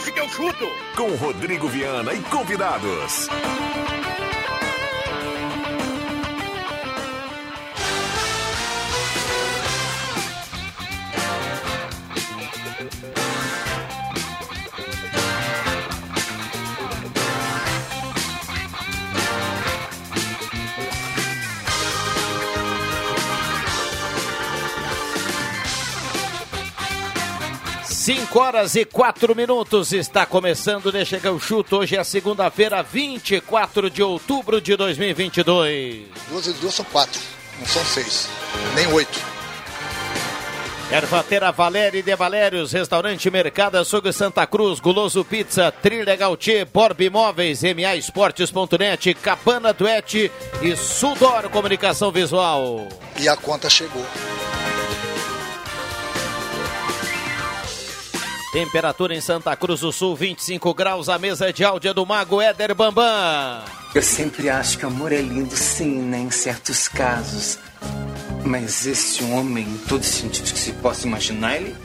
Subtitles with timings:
[0.00, 0.66] deixa que eu chuto.
[0.96, 3.28] Com Rodrigo Viana e convidados.
[28.12, 31.76] 5 horas e 4 minutos está começando Deixa que eu chuto.
[31.76, 36.08] Hoje é segunda-feira, 24 de outubro de 2022.
[36.28, 37.20] Duas e duas são quatro,
[37.60, 38.28] não são seis,
[38.74, 39.16] nem oito.
[40.90, 47.62] Ervatera Valéria de Valérios, Restaurante Mercado Açougue Santa Cruz, Guloso Pizza, Trilha Gautier, Borb Imóveis,
[47.62, 52.88] MA Esportes.net, Cabana Duete e Sudor Comunicação Visual.
[53.20, 54.04] E a conta chegou.
[58.52, 61.08] Temperatura em Santa Cruz do Sul, 25 graus.
[61.08, 63.62] A mesa de áudio é do Mago Éder Bambam.
[63.94, 66.18] Eu sempre acho que amor é lindo, sim, né?
[66.18, 67.58] Em certos casos.
[68.44, 71.76] Mas esse homem, em todos os sentidos que se possa imaginar, ele.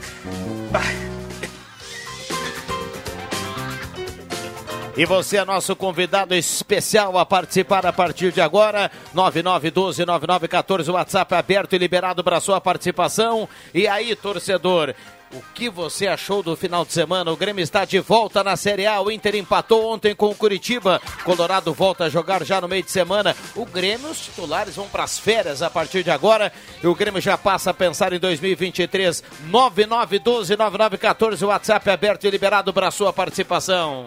[4.96, 8.90] E você é nosso convidado especial a participar a partir de agora.
[9.14, 13.46] 9912-9914, WhatsApp aberto e liberado para sua participação.
[13.74, 14.94] E aí, torcedor,
[15.32, 17.32] o que você achou do final de semana?
[17.32, 19.00] O Grêmio está de volta na Série A.
[19.00, 21.00] O Inter empatou ontem com o Curitiba.
[21.24, 23.36] Colorado volta a jogar já no meio de semana.
[23.54, 26.52] O Grêmio, os titulares vão para as férias a partir de agora.
[26.82, 29.22] E o Grêmio já passa a pensar em 2023.
[29.50, 31.46] 9912-9914.
[31.46, 34.06] WhatsApp aberto e liberado para sua participação.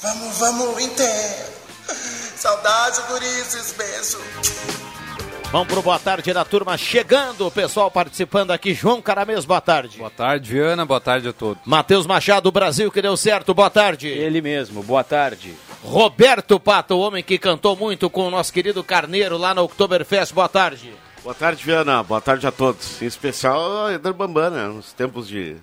[0.00, 1.52] Vamos, vamos, Inter.
[2.36, 4.93] Saudade, Gurices, beijo.
[5.54, 8.74] Vamos pro boa tarde da turma chegando, o pessoal participando aqui.
[8.74, 9.98] João Caramês, boa tarde.
[9.98, 11.62] Boa tarde, Viana, boa tarde a todos.
[11.64, 14.08] Matheus Machado, Brasil, que deu certo, boa tarde.
[14.08, 15.54] Ele mesmo, boa tarde.
[15.84, 20.34] Roberto Pato, o homem que cantou muito com o nosso querido Carneiro lá no Oktoberfest,
[20.34, 20.92] boa tarde.
[21.22, 23.00] Boa tarde, Viana, boa tarde a todos.
[23.00, 24.66] Em especial, Eder Bambam, né?
[24.66, 25.54] Nos tempos de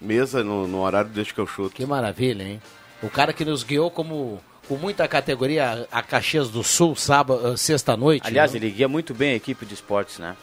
[0.00, 1.74] mesa, no, no horário desde que eu chuto.
[1.74, 2.62] Que maravilha, hein?
[3.02, 8.24] O cara que nos guiou como com muita categoria a Caxias do Sul, sábado, sexta-noite.
[8.24, 8.58] Aliás, né?
[8.58, 10.36] ele guia muito bem a equipe de esportes, né?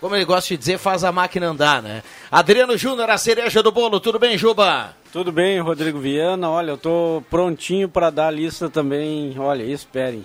[0.00, 2.02] Como ele gosta de dizer, faz a máquina andar, né?
[2.30, 4.96] Adriano Júnior, a cereja do bolo, tudo bem, Juba?
[5.12, 6.48] Tudo bem, Rodrigo Viana.
[6.48, 9.34] Olha, eu tô prontinho para dar a lista também.
[9.38, 10.24] Olha, esperem.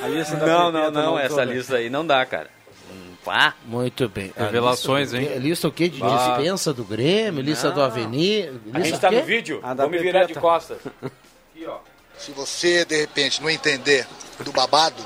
[0.00, 2.48] A lista da não, não, não, essa lista aí não dá, cara.
[3.24, 3.54] Pá.
[3.66, 4.32] Muito bem.
[4.36, 5.38] Revelações, lista, hein?
[5.40, 5.88] Lista o quê?
[5.88, 6.16] De bah.
[6.16, 7.74] dispensa do Grêmio, lista não.
[7.74, 8.52] do Avenida.
[8.72, 9.60] A gente tá no vídeo.
[9.60, 10.78] Vamos me virar de costas.
[12.20, 14.06] Se você, de repente, não entender
[14.40, 15.02] do babado,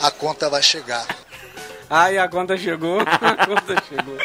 [0.00, 1.04] a conta vai chegar.
[1.90, 3.00] Ai, a conta chegou.
[3.04, 4.16] A conta chegou.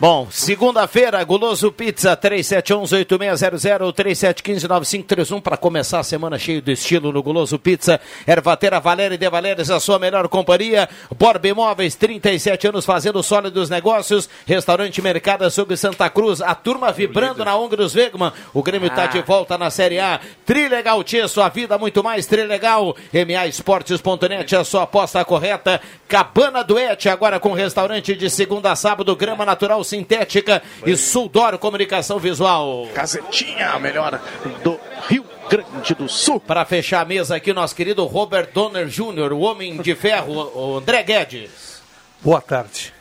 [0.00, 7.58] Bom, segunda-feira, Guloso Pizza, 3711-8600, 3715-9531, para começar a semana cheio de estilo no Guloso
[7.58, 8.00] Pizza.
[8.24, 10.88] Ervateira Valéria de Valérias, a sua melhor companhia.
[11.18, 14.30] Borba Imóveis, 37 anos fazendo sólidos negócios.
[14.46, 18.32] Restaurante Mercado Açougue Santa Cruz, a turma vibrando na Ongros dos Wegman.
[18.54, 19.08] O Grêmio está ah.
[19.08, 20.20] de volta na Série A.
[20.46, 22.94] Trilegal Tia, sua vida muito mais Trilegal.
[23.12, 25.80] MA Esportes.net, a sua aposta correta.
[26.06, 32.18] Cabana Duete, agora com restaurante de segunda a sábado, grama natural sintética e Suldor Comunicação
[32.18, 32.88] Visual.
[32.94, 34.20] Casetinha, a melhor
[34.62, 34.78] do
[35.08, 36.38] Rio Grande do Sul.
[36.38, 40.76] Para fechar a mesa aqui, nosso querido Robert Donner Jr., o homem de ferro, o
[40.78, 41.82] André Guedes.
[42.20, 42.92] Boa tarde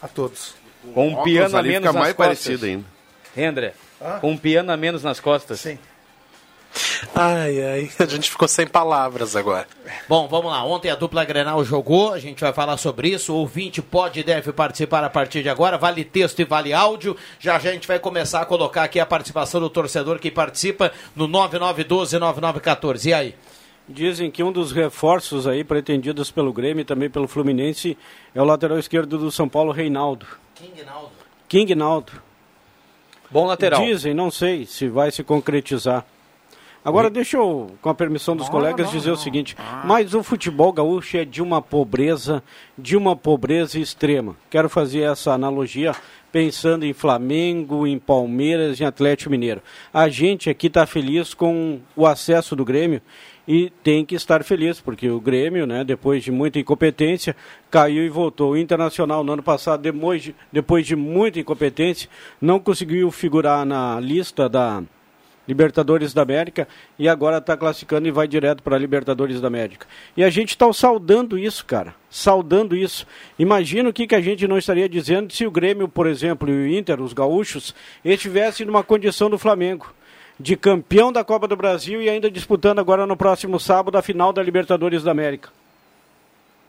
[0.00, 0.54] a todos.
[0.94, 2.38] Com um piano a menos nas mais costas.
[2.46, 2.84] parecido ainda.
[3.36, 4.18] André, ah?
[4.20, 5.60] com um piano a menos nas costas.
[5.60, 5.78] Sim.
[7.14, 9.66] Ai, ai, a gente ficou sem palavras agora.
[10.08, 10.64] Bom, vamos lá.
[10.64, 13.32] Ontem a dupla Grenal jogou, a gente vai falar sobre isso.
[13.32, 15.76] O ouvinte pode e deve participar a partir de agora.
[15.76, 17.16] Vale texto e vale áudio.
[17.38, 20.92] Já já a gente vai começar a colocar aqui a participação do torcedor que participa
[21.14, 23.06] no 9912-9914.
[23.06, 23.34] E aí?
[23.88, 27.98] Dizem que um dos reforços aí pretendidos pelo Grêmio e também pelo Fluminense
[28.32, 30.26] é o lateral esquerdo do São Paulo, Reinaldo.
[30.54, 31.10] King Naldo.
[31.48, 32.12] King Naldo.
[33.30, 33.84] Bom lateral.
[33.84, 36.04] Dizem, não sei se vai se concretizar.
[36.82, 39.14] Agora, deixa eu, com a permissão dos não, colegas, não, dizer não.
[39.14, 39.82] o seguinte: ah.
[39.84, 42.42] mas o futebol gaúcho é de uma pobreza,
[42.76, 44.34] de uma pobreza extrema.
[44.48, 45.94] Quero fazer essa analogia
[46.32, 49.60] pensando em Flamengo, em Palmeiras, em Atlético Mineiro.
[49.92, 53.02] A gente aqui está feliz com o acesso do Grêmio
[53.46, 57.34] e tem que estar feliz, porque o Grêmio, né, depois de muita incompetência,
[57.70, 58.52] caiu e voltou.
[58.52, 62.08] O Internacional, no ano passado, depois de, depois de muita incompetência,
[62.40, 64.82] não conseguiu figurar na lista da
[65.50, 69.84] Libertadores da América e agora está classificando e vai direto para Libertadores da América.
[70.16, 71.92] E a gente está saudando isso, cara.
[72.08, 73.04] Saudando isso.
[73.36, 76.52] Imagina o que, que a gente não estaria dizendo se o Grêmio, por exemplo, e
[76.52, 77.74] o Inter, os gaúchos,
[78.04, 79.92] estivessem numa condição do Flamengo.
[80.40, 84.32] de campeão da Copa do Brasil e ainda disputando agora no próximo sábado a final
[84.32, 85.50] da Libertadores da América.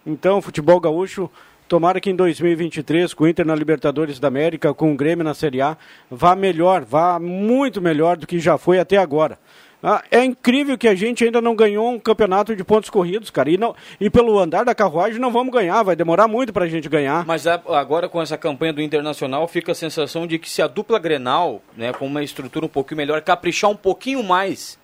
[0.05, 1.29] Então, futebol gaúcho,
[1.71, 5.33] tomara que em 2023, com o Inter na Libertadores da América, com o Grêmio na
[5.33, 5.77] Série A,
[6.09, 9.39] vá melhor, vá muito melhor do que já foi até agora.
[9.81, 13.49] Ah, é incrível que a gente ainda não ganhou um campeonato de pontos corridos, cara.
[13.49, 16.89] E, não, e pelo andar da carruagem não vamos ganhar, vai demorar muito pra gente
[16.89, 17.25] ganhar.
[17.25, 20.99] Mas agora com essa campanha do Internacional fica a sensação de que se a dupla
[20.99, 24.77] Grenal, né, com uma estrutura um pouquinho melhor, caprichar um pouquinho mais,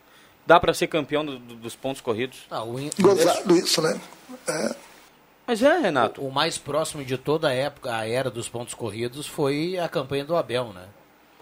[0.46, 2.46] dá para ser campeão do, do, dos pontos corridos.
[2.50, 4.00] Ah, o Gozado isso, né?
[4.48, 4.87] É.
[5.48, 6.22] Mas é, Renato.
[6.22, 9.88] O, o mais próximo de toda a época, a era dos pontos corridos, foi a
[9.88, 10.84] campanha do Abel, né?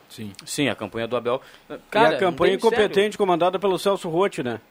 [0.08, 0.32] Sim.
[0.46, 1.42] Sim, a campanha do Abel.
[1.90, 3.18] Cara, e a campanha incompetente sério.
[3.18, 4.62] comandada pelo Celso Rotti, né?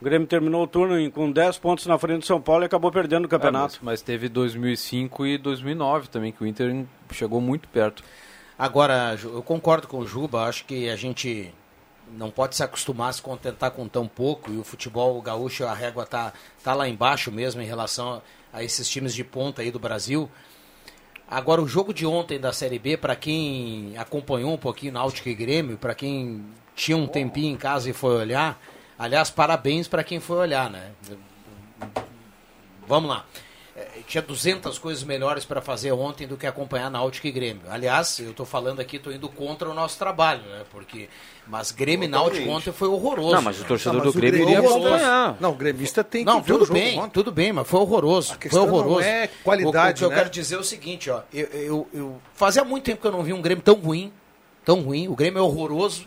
[0.00, 2.66] O Grêmio terminou o turno em, com 10 pontos na frente do São Paulo e
[2.66, 3.76] acabou perdendo o campeonato.
[3.76, 8.04] É, mas, mas, teve 2005 e 2009 também, que o Inter chegou muito perto.
[8.58, 11.52] Agora, eu concordo com o Juba, acho que a gente
[12.12, 15.74] não pode se acostumar a se contentar com tão pouco e o futebol gaúcho, a
[15.74, 16.32] régua tá,
[16.62, 18.22] tá lá embaixo mesmo em relação
[18.52, 20.30] a, a esses times de ponta aí do Brasil.
[21.28, 25.34] Agora, o jogo de ontem da Série B, para quem acompanhou um pouquinho Náutico e
[25.34, 26.44] Grêmio, para quem
[26.74, 28.60] tinha um tempinho em casa e foi olhar,
[28.96, 30.92] aliás, parabéns para quem foi olhar, né?
[32.86, 33.24] Vamos lá.
[33.76, 37.60] É, tinha 200 coisas melhores para fazer ontem do que acompanhar Náutico e Grêmio.
[37.68, 40.64] Aliás, eu estou falando aqui, estou indo contra o nosso trabalho, né?
[40.70, 41.10] Porque
[41.46, 43.34] mas Grêmio e Náutico ontem foi horroroso.
[43.34, 45.36] Não, mas o torcedor não, do Grêmio iria acompanhar.
[45.38, 47.10] Não, o gremista tem que Não, tudo bem, ontem.
[47.10, 48.38] tudo bem, mas foi horroroso.
[48.48, 49.00] foi horroroso.
[49.00, 50.20] Não é qualidade, o, o que né?
[50.20, 53.12] eu quero dizer é o seguinte, ó, eu, eu, eu, fazia muito tempo que eu
[53.12, 54.10] não vi um Grêmio tão ruim,
[54.64, 55.06] tão ruim.
[55.06, 56.06] O Grêmio é horroroso.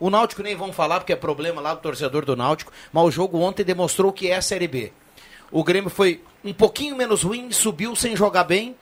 [0.00, 3.10] O Náutico nem vão falar porque é problema lá do torcedor do Náutico, mas o
[3.10, 4.92] jogo ontem demonstrou que é a Série B.
[5.50, 8.76] O Grêmio foi um pouquinho menos ruim, subiu sem jogar bem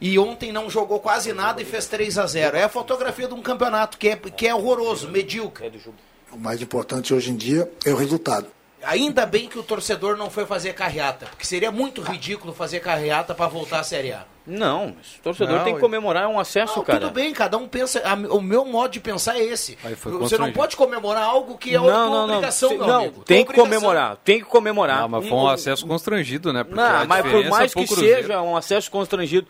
[0.00, 3.34] e ontem não jogou quase nada e fez 3 a 0 É a fotografia de
[3.34, 5.70] um campeonato que é, que é horroroso, medíocre.
[6.32, 8.46] O mais importante hoje em dia é o resultado.
[8.82, 13.34] Ainda bem que o torcedor não foi fazer carreata, porque seria muito ridículo fazer carreata
[13.34, 14.24] para voltar à Série A.
[14.46, 17.00] Não, o torcedor não, tem que comemorar um acesso, não, cara.
[17.00, 18.02] Tudo bem, cada um pensa.
[18.04, 19.78] A, o meu modo de pensar é esse.
[20.18, 22.86] Você não pode comemorar algo que é não, não, obrigação, não.
[22.86, 23.22] Não, amigo.
[23.22, 25.02] tem que comemorar, tem que comemorar.
[25.02, 26.64] Não, mas foi um acesso constrangido, né?
[26.64, 29.46] Porque não, mas por mais que seja um acesso constrangido,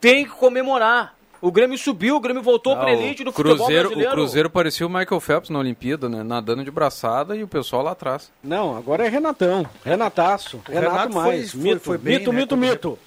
[0.00, 1.14] tem que comemorar.
[1.40, 4.10] O Grêmio subiu, o Grêmio voltou para elite do Cruzeiro, futebol brasileiro.
[4.10, 6.22] O Cruzeiro parecia o Michael Phelps na Olimpíada, né?
[6.22, 8.30] Nadando de braçada e o pessoal lá atrás.
[8.42, 9.66] Não, agora é Renatão.
[9.84, 10.60] Renataço.
[10.66, 11.52] Renato, Renato mais.
[11.52, 12.40] Foi, mito, foi, foi bem, mito, né?
[12.40, 12.98] mito, mito.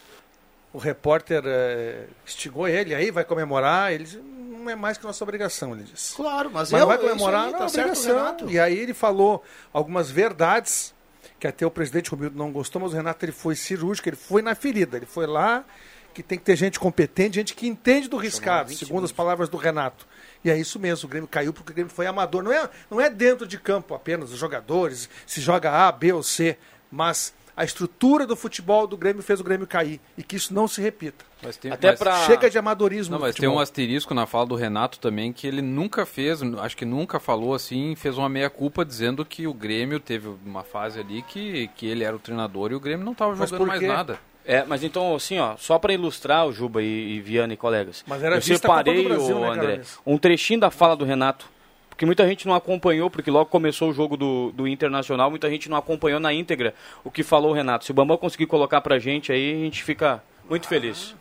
[0.73, 3.93] O repórter é, instigou ele aí, vai comemorar.
[3.93, 6.15] Ele disse, não é mais que nossa obrigação, ele disse.
[6.15, 8.35] Claro, mas, mas eu, vai comemorar, aí, não, tá obrigação.
[8.47, 10.93] E aí ele falou algumas verdades
[11.39, 14.41] que até o presidente Romildo não gostou, mas o Renato ele foi cirúrgico, ele foi
[14.41, 15.63] na ferida, ele foi lá
[16.13, 19.57] que tem que ter gente competente, gente que entende do riscado, segundo as palavras do
[19.57, 20.07] Renato.
[20.43, 22.43] E é isso mesmo, o Grêmio caiu porque o Grêmio foi amador.
[22.43, 26.21] Não é, não é dentro de campo apenas os jogadores, se joga A, B ou
[26.21, 26.57] C,
[26.91, 30.67] mas a estrutura do futebol do Grêmio fez o Grêmio cair e que isso não
[30.67, 31.23] se repita.
[31.59, 32.25] Tem, Até mas, pra...
[32.25, 33.13] chega de amadorismo.
[33.13, 36.75] Não, mas tem um asterisco na fala do Renato também que ele nunca fez, acho
[36.75, 40.99] que nunca falou assim, fez uma meia culpa dizendo que o Grêmio teve uma fase
[40.99, 44.19] ali que, que ele era o treinador e o Grêmio não estava jogando mais nada.
[44.45, 48.03] É, mas então, assim, ó, só para ilustrar o Juba e, e Viana e colegas.
[48.05, 51.51] Mas era eu separei, Brasil, o, né, André, um trechinho da fala do Renato.
[51.89, 55.69] Porque muita gente não acompanhou, porque logo começou o jogo do, do Internacional, muita gente
[55.69, 57.85] não acompanhou na íntegra o que falou o Renato.
[57.85, 61.13] Se o Bambam conseguir colocar pra gente aí, a gente fica muito feliz.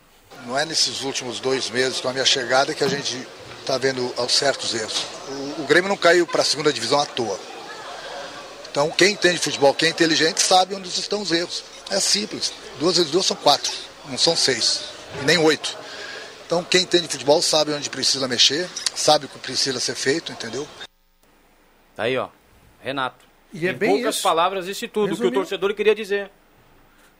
[0.47, 3.25] Não é nesses últimos dois meses, com a minha chegada, que a gente
[3.59, 5.05] está vendo certos erros.
[5.57, 7.39] O, o Grêmio não caiu para a segunda divisão à toa.
[8.71, 11.63] Então, quem entende futebol, quem é inteligente, sabe onde estão os erros.
[11.91, 12.51] É simples.
[12.79, 13.71] Duas vezes duas são quatro,
[14.09, 14.85] não são seis,
[15.23, 15.77] nem oito.
[16.45, 20.67] Então quem entende futebol sabe onde precisa mexer, sabe o que precisa ser feito, entendeu?
[21.97, 22.29] Aí, ó,
[22.81, 23.25] Renato.
[23.53, 24.23] E é em bem poucas isso.
[24.23, 25.31] palavras isso tudo Resumindo.
[25.31, 26.31] que o torcedor queria dizer.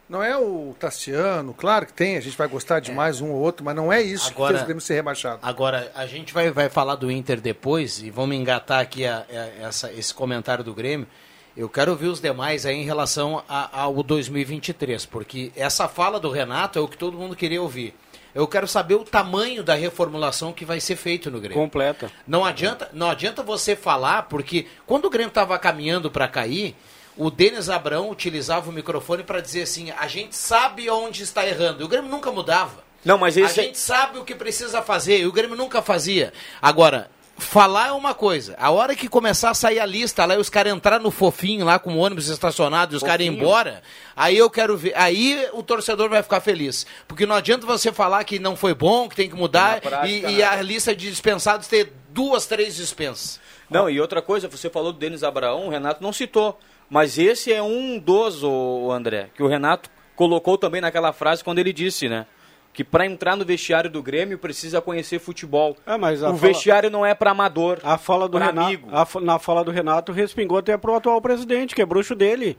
[0.10, 2.94] Não é o Tassiano, claro que tem, a gente vai gostar de é.
[2.94, 5.40] mais um ou outro, mas não é isso agora, que fez o Grêmio ser rebaixado.
[5.42, 9.66] Agora, a gente vai, vai falar do Inter depois e vamos engatar aqui a, a,
[9.68, 11.08] essa, esse comentário do Grêmio.
[11.56, 16.32] Eu quero ouvir os demais aí em relação a, ao 2023, porque essa fala do
[16.32, 17.94] Renato é o que todo mundo queria ouvir.
[18.34, 21.56] Eu quero saber o tamanho da reformulação que vai ser feito no Grêmio.
[21.62, 22.12] Completa.
[22.28, 26.76] Não adianta, não adianta você falar, porque quando o Grêmio estava caminhando para cair,
[27.16, 31.84] o Denis Abrão utilizava o microfone para dizer assim: a gente sabe onde está errando.
[31.84, 32.84] E o Grêmio nunca mudava.
[33.06, 33.60] Não, mas esse...
[33.60, 35.20] A gente sabe o que precisa fazer.
[35.20, 36.34] E o Grêmio nunca fazia.
[36.60, 38.56] Agora, falar é uma coisa.
[38.58, 41.66] A hora que começar a sair a lista lá e os caras entrar no fofinho
[41.66, 43.82] lá com o ônibus estacionado e os caras ir embora,
[44.16, 44.94] aí eu quero ver.
[44.96, 46.86] Aí o torcedor vai ficar feliz.
[47.08, 50.36] Porque não adianta você falar que não foi bom, que tem que mudar prática, e,
[50.36, 53.40] e a lista de dispensados ter duas, três dispensas.
[53.70, 56.60] Não, e outra coisa, você falou do Denis Abraão, o Renato não citou.
[56.90, 61.58] Mas esse é um dos, o André, que o Renato colocou também naquela frase quando
[61.58, 62.28] ele disse, né?
[62.74, 65.78] Que para entrar no vestiário do Grêmio precisa conhecer futebol.
[65.86, 67.78] É, mas o fala- vestiário não é para amador.
[67.84, 68.90] A fala do Renato, amigo.
[68.92, 72.58] a na fala do Renato respingou até pro atual presidente, que é bruxo dele.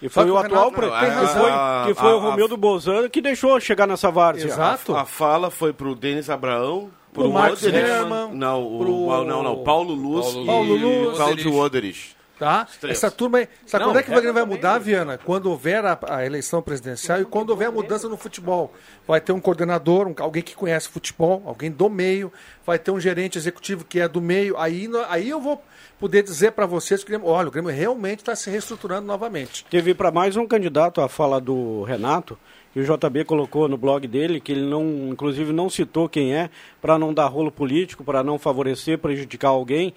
[0.00, 2.10] E foi que o o atual Renato pre- não, tem que foi, A- que foi
[2.10, 4.46] a- o Romildo Bolzano que deixou chegar nessa várzea.
[4.46, 4.96] Exato.
[4.96, 7.62] A, a fala foi pro Denis Abraão, Pro pro Marcos.
[7.62, 11.16] Hermann, Não, o, pro- não, não, Paulo Luz Paulo e Luz.
[11.18, 12.16] Cláudio Oderich.
[12.42, 12.66] Tá?
[12.88, 13.48] Essa turma aí.
[13.64, 15.16] Sabe Não, quando é que o Grêmio vai também, mudar, Viana?
[15.16, 18.74] Quando houver a, a eleição presidencial e quando houver a mudança no futebol.
[19.06, 22.32] Vai ter um coordenador, um- alguém que conhece futebol, alguém do meio,
[22.66, 24.58] vai ter um gerente executivo que é do meio.
[24.58, 25.62] Aí, no- aí eu vou
[26.00, 29.64] poder dizer para vocês que o Grêmio, olha, o Grêmio realmente está se reestruturando novamente.
[29.70, 32.36] Teve para mais um candidato a fala do Renato,
[32.72, 36.48] que o JB colocou no blog dele, que ele não, inclusive não citou quem é,
[36.80, 39.94] para não dar rolo político, para não favorecer, prejudicar alguém,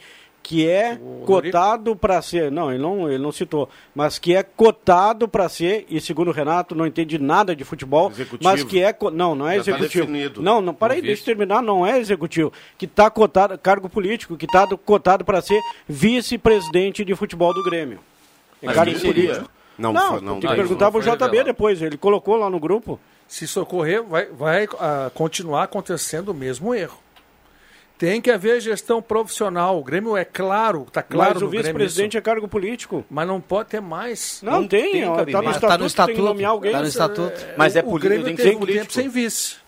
[0.47, 5.27] que é cotado para ser, não, ele não, ele não citou, mas que é cotado
[5.27, 8.43] para ser, e segundo o Renato, não entende nada de futebol, Executivo.
[8.43, 10.05] mas que é, não, não é Já tá executivo.
[10.05, 10.43] definido.
[10.43, 14.37] não, não, para aí, deixa eu terminar, não é executivo, que está cotado, cargo político,
[14.37, 15.59] que está cotado para ser
[15.89, 17.99] vice-presidente de futebol do Grêmio.
[18.61, 19.23] É Mas cargo quem seria?
[19.33, 19.51] político.
[19.79, 21.43] Não, Não, não, tem que não, perguntar não pro foi JB revelado.
[21.45, 22.99] depois, ele colocou lá no grupo.
[23.27, 26.99] Se socorrer, vai, vai ah, continuar acontecendo o mesmo erro.
[27.97, 29.79] Tem que haver gestão profissional.
[29.79, 33.05] O Grêmio é claro, está claro mas o vice-presidente é cargo político.
[33.09, 34.41] Mas não pode ter mais.
[34.43, 36.71] Não, Não tem, tem ó, tá, no estatuto, Tá no estatuto, tem que nomear alguém.
[36.73, 37.45] tá no estatuto.
[37.57, 38.81] Mas é o político, Grêmio tem que ser um político.
[38.83, 39.63] tempo sem vice.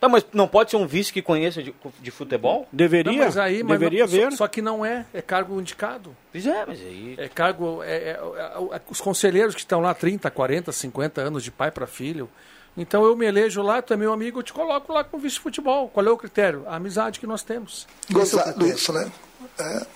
[0.00, 2.66] Tá, mas não pode ser um vice que conheça de, de futebol?
[2.72, 4.30] Deveria, Não, mas aí, mas deveria não- ver.
[4.30, 6.16] Só, só que não é, é cargo indicado.
[6.32, 7.16] Pois é, mas aí...
[7.18, 7.82] É cargo.
[7.82, 11.70] é- é- é- é- os conselheiros que estão lá 30, 40, 50 anos de pai
[11.70, 12.30] para filho.
[12.76, 15.88] Então eu me elejo lá, tu é meu amigo, eu te coloco lá como vice-futebol.
[15.88, 16.64] Qual é o critério?
[16.66, 17.86] A amizade que nós temos.
[18.08, 18.74] Esse é o Gozado critério.
[18.74, 19.12] isso, né?
[19.58, 19.86] É.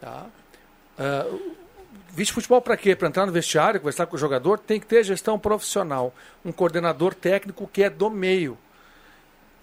[0.00, 0.26] Tá?
[1.30, 1.40] O
[2.12, 2.96] vice-futebol para quê?
[2.96, 6.12] Para entrar no vestiário, conversar com o jogador, tem que ter gestão profissional.
[6.44, 8.58] Um coordenador técnico que é do meio.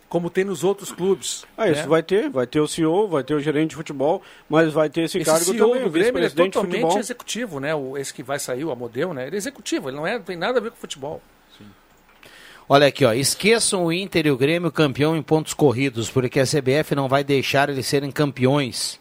[0.08, 1.44] Como tem nos outros clubes.
[1.58, 1.88] Ah, isso né?
[1.88, 5.02] vai ter, vai ter o CEO, vai ter o gerente de futebol, mas vai ter
[5.02, 7.76] esse, Esse cargo CEO também, do o Grêmio ele é totalmente executivo, né?
[7.76, 9.28] O, esse que vai sair, o Amodeu, né?
[9.28, 11.22] Ele é executivo, ele não, é, não tem nada a ver com futebol.
[12.70, 13.14] Olha aqui, ó.
[13.14, 17.24] Esqueçam o Inter e o Grêmio campeão em pontos corridos, porque a CBF não vai
[17.24, 19.00] deixar eles serem campeões.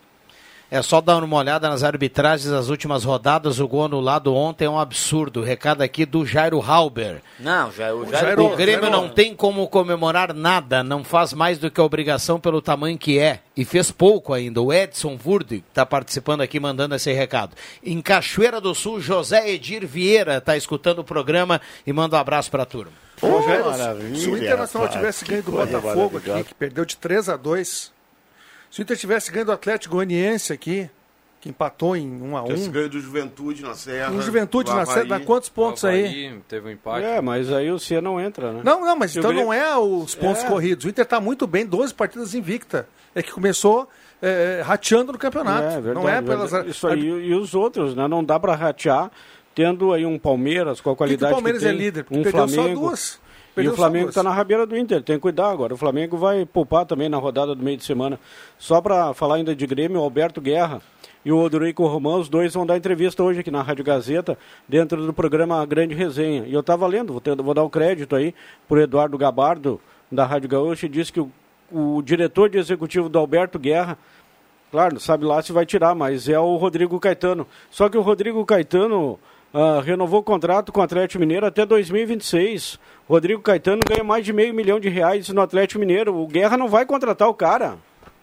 [0.68, 3.60] É só dar uma olhada nas arbitragens das últimas rodadas.
[3.60, 5.40] O gol anulado ontem é um absurdo.
[5.42, 7.22] Recado aqui do Jairo Halber.
[7.38, 8.44] Não, já, o Jairo- Jairo...
[8.46, 12.40] O Grêmio Jairo- não tem como comemorar nada, não faz mais do que a obrigação
[12.40, 13.40] pelo tamanho que é.
[13.56, 14.60] E fez pouco ainda.
[14.60, 17.54] O Edson Vurde está participando aqui, mandando esse recado.
[17.82, 22.50] Em Cachoeira do Sul, José Edir Vieira está escutando o programa e manda um abraço
[22.50, 22.92] para a turma.
[23.22, 27.36] Rogério, maravilha, se o Internacional tivesse ganho do Botafogo aqui, que perdeu de 3 a
[27.36, 27.95] 2
[28.76, 30.90] se o Inter tivesse ganho do Atlético Goianiense aqui,
[31.40, 34.12] que empatou em 1 a 1 Esse ganho do Juventude na Serra.
[34.12, 34.84] o Juventude do na.
[34.84, 36.38] Sé- dá quantos pontos aí?
[36.46, 37.06] Teve um empate.
[37.06, 38.60] É, mas aí o C não entra, né?
[38.62, 40.46] Não, não, mas Se então Grêmio- não é os pontos É.
[40.48, 40.84] corridos.
[40.84, 42.86] O Inter está muito bem, 12 partidas invicta.
[43.14, 43.88] É que começou
[44.20, 45.68] é, rateando no campeonato.
[45.68, 46.50] É, verdade, não é pelas.
[46.50, 46.70] verdade.
[46.70, 48.06] Isso aí, e os outros, né?
[48.08, 49.10] Não dá para ratear,
[49.54, 52.04] tendo aí um Palmeiras com a Por que que qualidade o Palmeiras tem, é líder?
[52.04, 52.80] Porque um perdeu só Flamengo.
[53.56, 55.72] E o Flamengo está na rabeira do Inter, tem que cuidar agora.
[55.72, 58.20] O Flamengo vai poupar também na rodada do meio de semana.
[58.58, 60.82] Só para falar ainda de Grêmio, o Alberto Guerra
[61.24, 65.04] e o Odorico Romão, os dois vão dar entrevista hoje aqui na Rádio Gazeta, dentro
[65.06, 66.44] do programa Grande Resenha.
[66.46, 68.34] E eu estava lendo, vou, ter- vou dar o crédito aí
[68.68, 69.80] para Eduardo Gabardo,
[70.12, 71.30] da Rádio Gaúcha, e disse que o,
[71.72, 73.98] o diretor de executivo do Alberto Guerra,
[74.70, 77.44] claro, sabe lá se vai tirar, mas é o Rodrigo Caetano.
[77.70, 79.18] Só que o Rodrigo Caetano
[79.52, 82.78] ah, renovou o contrato com o Atlético Mineiro até 2026.
[83.08, 86.14] Rodrigo Caetano ganha mais de meio milhão de reais no Atlético Mineiro.
[86.14, 87.76] O Guerra não vai contratar o cara.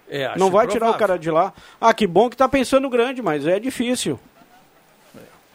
[0.10, 1.53] É, acho não vai tirar o cara de lá.
[1.80, 4.20] Ah, que bom que tá pensando grande, mas é difícil.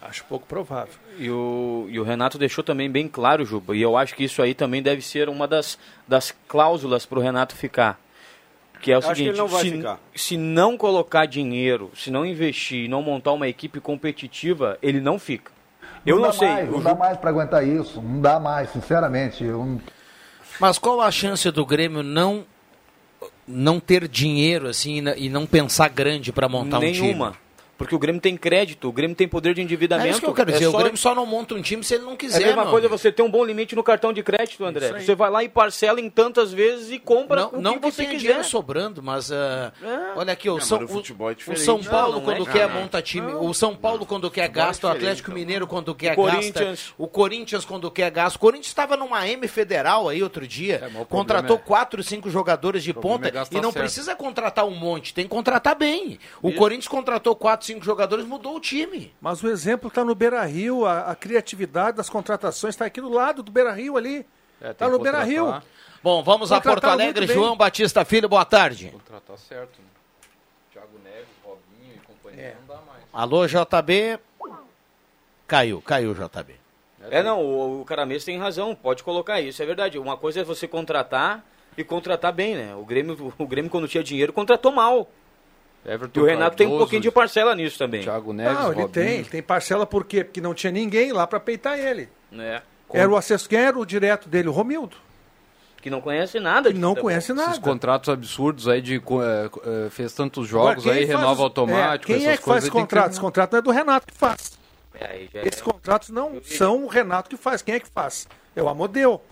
[0.01, 0.95] Acho pouco provável.
[1.19, 4.41] E o, e o Renato deixou também bem claro, Juba, e eu acho que isso
[4.41, 8.01] aí também deve ser uma das, das cláusulas para o Renato ficar.
[8.81, 10.01] Que é o Acho que seguinte, ele não vai se, ficar.
[10.15, 15.51] se não colocar dinheiro, se não investir, não montar uma equipe competitiva, ele não fica.
[16.07, 16.49] Eu não, dá sei.
[16.49, 18.01] Mais, não dá mais para aguentar isso.
[18.01, 19.43] Não dá mais, sinceramente.
[19.45, 19.81] Eu não-
[20.61, 22.45] Mas qual a chance do Grêmio não
[23.47, 27.01] não ter dinheiro assim e e não pensar grande para montar um time?
[27.03, 27.35] Nenhuma.
[27.79, 30.09] Porque o Grêmio tem crédito, o Grêmio tem poder de endividamento.
[30.09, 30.65] É isso que eu quero dizer.
[30.65, 32.43] É O só- Grêmio só não monta um time se ele não É quiser.
[32.43, 32.99] a mesma meu coisa amigo.
[32.99, 35.01] você ter um bom limite no cartão de crédito, André.
[35.01, 37.91] Você vai lá e parcela em tantas vezes e compra Não, o não que que
[37.93, 38.21] você tenha quiser.
[38.27, 39.73] dinheiro sobrando, mas ah,
[40.17, 41.57] olha aqui, o, São, o- futebol é o.
[41.57, 44.63] São Paulo Não, não quando é, quer monta time, o São Paulo quando quer Futebol
[44.63, 45.39] é gasta, o Atlético então.
[45.39, 46.95] Mineiro quando quer O gasta, Corinthians.
[46.99, 48.37] o Corinthians quando quer gasta.
[48.37, 52.83] O Corinthians estava numa M federal aí outro dia, o contratou é- quatro, cinco jogadores
[52.83, 56.19] de ponta é e não precisa contratar um monte, tem que contratar bem.
[56.43, 59.15] O Corinthians contratou quatro, cinco jogadores, mudou o time.
[59.21, 63.09] Mas o exemplo está no Beira Rio, a, a criatividade das contratações está aqui do
[63.09, 64.27] lado do Beira Rio ali.
[64.61, 65.63] É, Está tem no que Beira Rio.
[66.03, 67.27] Bom, vamos a Porto Alegre.
[67.27, 68.89] João Batista Filho, boa tarde.
[68.91, 69.79] Contratar certo.
[69.79, 69.85] Né?
[70.73, 72.57] Thiago Neves, Robinho e companhia É.
[72.61, 73.03] não dá mais.
[73.13, 74.19] Alô, JB.
[75.47, 76.55] Caiu, caiu, JB.
[77.11, 79.99] É, não, o, o Caramês tem razão, pode colocar isso, é verdade.
[79.99, 81.45] Uma coisa é você contratar
[81.77, 82.75] e contratar bem, né?
[82.75, 85.09] O Grêmio, o Grêmio quando tinha dinheiro, contratou mal.
[85.87, 88.03] Everton E o Renato tem um Cardoso, pouquinho de parcela nisso também.
[88.03, 88.89] Thiago Neves, Não, ele Robinho.
[88.89, 90.25] tem, ele tem parcela por quê?
[90.25, 92.09] Porque não tinha ninguém lá para peitar ele.
[92.31, 92.63] né?
[92.93, 94.49] Era o acesso, quem era o direto dele?
[94.49, 94.97] O Romildo.
[95.81, 96.73] Que não conhece nada.
[96.73, 97.05] De não futebol.
[97.05, 97.61] conhece Esses nada.
[97.61, 99.49] contratos absurdos aí de co- eh,
[99.91, 102.11] fez tantos jogos aí, faz renova automático.
[102.13, 103.11] é, Quem é essas que faz coisas tem que contratos?
[103.11, 104.59] ter Os um- contratos não é do Renato que faz.
[104.95, 107.63] É, aí já é- Esses contratos não são o Renato que faz.
[107.63, 108.27] Quem é que faz?
[108.57, 109.23] É o Amodeu.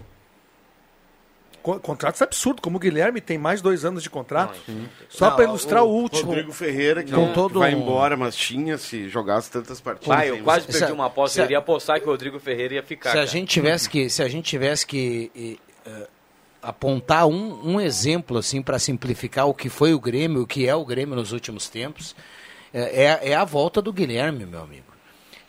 [1.67, 4.57] Co- Contratos absurdos, como o Guilherme tem mais dois anos de contrato.
[5.09, 6.29] Só Não, para ilustrar o, O último.
[6.29, 9.81] Rodrigo Ferreira, que, Com não- todo que vai um- embora, mas tinha se jogasse tantas
[9.81, 10.27] partidas.
[10.29, 11.41] Eu quase Se- perdi uma aposta.
[11.41, 13.11] Eu iria apostar que o Rodrigo Ferreira ia ficar.
[13.11, 13.27] Se a cara.
[13.27, 15.57] gente tivesse que, se a gente tivesse que eh,
[15.91, 16.07] eh,
[16.63, 20.75] apontar um, um exemplo assim para simplificar o que foi o Grêmio, o que é
[20.77, 22.15] o Grêmio nos últimos tempos,
[22.73, 24.87] eh, é, é a volta do Guilherme, meu amigo.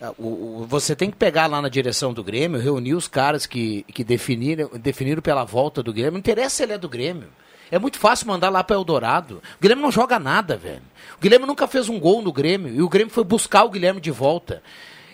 [0.01, 3.45] Ah, o- o- você tem que pegar lá na direção do Grêmio, reunir os caras
[3.45, 6.11] que, que definiram, definiram pela volta do Grêmio.
[6.13, 7.29] Não interessa se ele é do Grêmio.
[7.71, 9.41] É muito fácil mandar lá para Eldorado.
[9.57, 10.83] O Grêmio não joga nada, velho.
[11.17, 13.99] O Guilherme nunca fez um gol no Grêmio e o Grêmio foi buscar o Guilherme
[13.99, 14.61] de volta.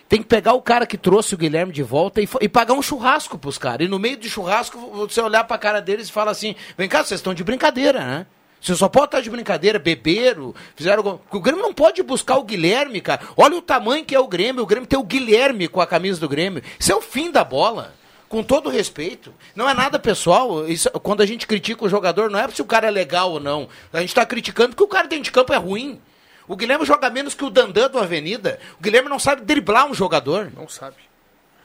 [0.08, 2.82] Tem que pegar o cara que trouxe o Guilherme de volta e, e pagar um
[2.82, 3.88] churrasco pros caras.
[3.88, 7.04] E no meio do churrasco, você olhar pra cara deles e falar assim: vem cá,
[7.04, 8.25] vocês estão de brincadeira, né?
[8.63, 11.20] Você só pode estar de brincadeira, beberam, fizeram.
[11.29, 13.20] O Grêmio não pode buscar o Guilherme, cara.
[13.36, 14.63] Olha o tamanho que é o Grêmio.
[14.63, 16.63] O Grêmio tem o Guilherme com a camisa do Grêmio.
[16.79, 17.93] Isso é o fim da bola.
[18.29, 19.34] Com todo respeito.
[19.53, 20.65] Não é nada pessoal.
[20.67, 23.39] Isso- quando a gente critica o jogador, não é se o cara é legal ou
[23.39, 23.67] não.
[23.91, 25.99] A gente está criticando porque o cara dentro de campo é ruim.
[26.47, 28.60] O Guilherme joga menos que o Dandan do Avenida.
[28.80, 30.52] O Guilherme não sabe driblar um jogador.
[30.56, 30.95] Não sabe.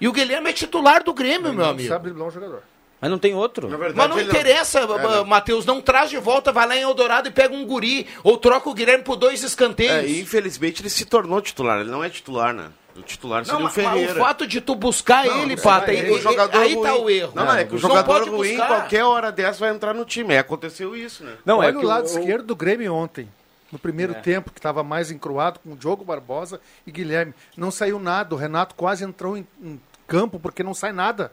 [0.01, 1.89] E o Guilherme é titular do Grêmio, meu não amigo.
[1.89, 2.63] sabe driblar um jogador.
[3.01, 3.69] Mas não tem outro.
[3.69, 5.25] Na verdade, Mas não ele interessa, É, não.
[5.25, 5.65] Matheus.
[5.65, 8.07] Não traz de volta, vai lá em Eldorado e pega um guri.
[8.25, 10.11] Ou troca o Guilherme por dois É, escanteios.
[10.11, 11.81] e infelizmente ele se tornou titular.
[11.81, 12.71] Ele não é titular, né?
[12.97, 14.13] O titular seria Não, o mas, mas Ferreira.
[14.13, 16.83] o fato de tu buscar ele, Pata, É, e- o e- jogador aí ruim.
[16.85, 17.33] tá o erro.
[17.37, 18.67] Não, não, é que o Não jogador pode ruim, buscar.
[18.67, 20.35] qualquer hora dessa vai entrar no time.
[20.35, 21.35] É, aconteceu isso, né?
[21.45, 23.29] Não, Olha é que o lado o- esquerdo do Grêmio ontem.
[23.71, 24.17] No primeiro É.
[24.17, 27.33] tempo, que estava mais encruado, com o Diogo Barbosa e Guilherme.
[27.57, 28.35] Não saiu nada.
[28.35, 31.31] O Renato quase entrou em, em campo porque não sai nada.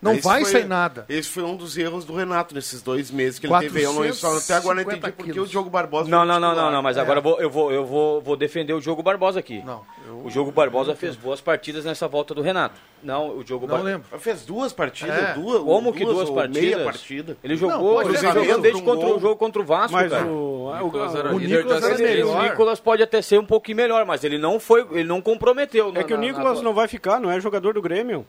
[0.00, 1.04] Não Esse vai foi- sair nada.
[1.08, 3.82] Esse foi um dos erros do Renato nesses dois meses que ele teve.
[3.82, 5.46] Eu não, só até agora não 450 entendi porque o.
[5.46, 7.00] Diogo Barbosa Não, não, não, não, não, mas É.
[7.00, 9.60] agora eu vou, eu, vou, eu vou, vou defender o Diogo Barbosa aqui.
[9.64, 9.82] Não.
[10.24, 12.76] O Diogo Barbosa fez boas partidas nessa volta do Renato.
[13.02, 14.06] Não, o Diogo Não Bar- lembro.
[14.20, 15.34] Fez duas partidas, É.
[15.34, 16.62] duas, Como que duas ou partidas?
[16.62, 17.36] meia partida.
[17.42, 20.10] Ele Não, jogou, pode ele jogou desde um contra o jogo contra o Vasco, Mas
[20.12, 20.26] cara.
[20.26, 22.36] o, o, Nicolas era o, líder Nicolas da era melhor.
[22.40, 25.92] O Nicolas pode até ser um pouquinho melhor, mas ele não foi, ele não comprometeu.
[25.96, 28.24] é que o Nicolas não vai ficar, não é jogador do Grêmio.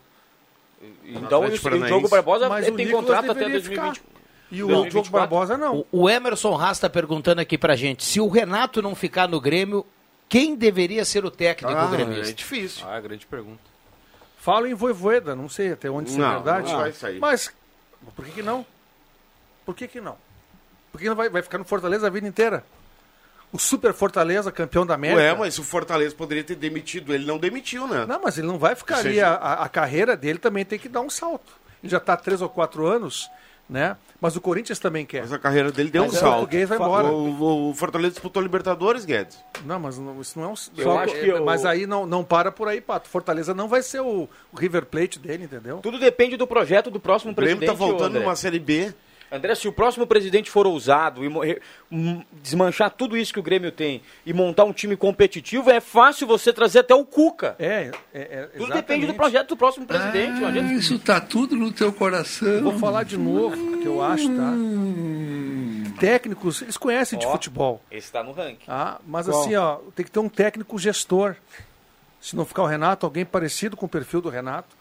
[1.06, 1.86] Então Atlético o, o.
[1.86, 3.96] Diogo Barbosa Mas ele o tem Nicolas contrato até deveria 2020.
[4.00, 4.20] ficar.
[4.52, 4.90] E o 2024?
[4.92, 5.86] Diogo Barbosa não.
[5.92, 9.40] O, o Emerson Haas está perguntando aqui pra gente: se o Renato não ficar no
[9.42, 9.86] Grêmio,
[10.28, 12.34] quem deveria ser o técnico Ah, é gremista?
[12.34, 12.88] difícil.
[12.88, 13.62] Ah, grande pergunta.
[14.38, 16.72] Fala em Voivoeda, não sei até onde isso é verdade.
[16.72, 17.20] não vai sair.
[17.20, 17.54] Mas
[18.16, 18.66] por que, que não?
[19.66, 20.16] Por que, que não?
[20.92, 22.64] Por que não vai, vai ficar no Fortaleza a vida inteira?
[23.52, 25.20] O Super Fortaleza, campeão da América.
[25.22, 28.06] Ué, mas o Fortaleza poderia ter demitido ele, não demitiu, né?
[28.08, 29.10] Não, mas ele não vai ficar Ou ali.
[29.16, 31.52] seja- A, a- carreira dele também tem que dar um salto.
[31.84, 33.28] Ele já está há três ou quatro anos,
[33.68, 33.98] né?
[34.22, 35.22] Mas o Corinthians também quer.
[35.22, 36.34] Mas a carreira dele deu Mas um o salto.
[36.40, 37.08] português vai embora.
[37.08, 39.40] O, o Fortaleza disputou Libertadores, Guedes.
[39.66, 40.56] Não, mas não- isso não é um.
[40.78, 43.10] Eu só- acho que o- Mas aí não, não para por aí, Pato.
[43.10, 45.78] Fortaleza não vai ser o, o River Plate dele, entendeu?
[45.78, 47.76] Tudo depende do projeto do próximo O Grêmio presidente.
[47.80, 48.20] tá voltando André.
[48.26, 48.94] numa Série B.
[49.32, 51.62] André, se o próximo presidente for ousado e mo- re-
[51.92, 56.26] m- desmanchar tudo isso que o Grêmio tem e montar um time competitivo, é fácil
[56.26, 57.56] você trazer até o Cuca.
[57.60, 60.40] É, é, é Tudo depende do projeto do próximo presidente.
[60.40, 62.62] não adianta- Isso tá tudo no teu coração.
[62.64, 64.54] Vou falar de novo, porque eu acho, tá?
[66.00, 67.82] Técnicos, eles conhecem de futebol.
[67.92, 68.66] Esse tá no ranking.
[68.68, 69.42] Ah, mas Qual?
[69.42, 71.36] assim, ó, tem que ter um técnico gestor.
[72.22, 74.76] Se não ficar o Renato, alguém parecido com o perfil do Renato,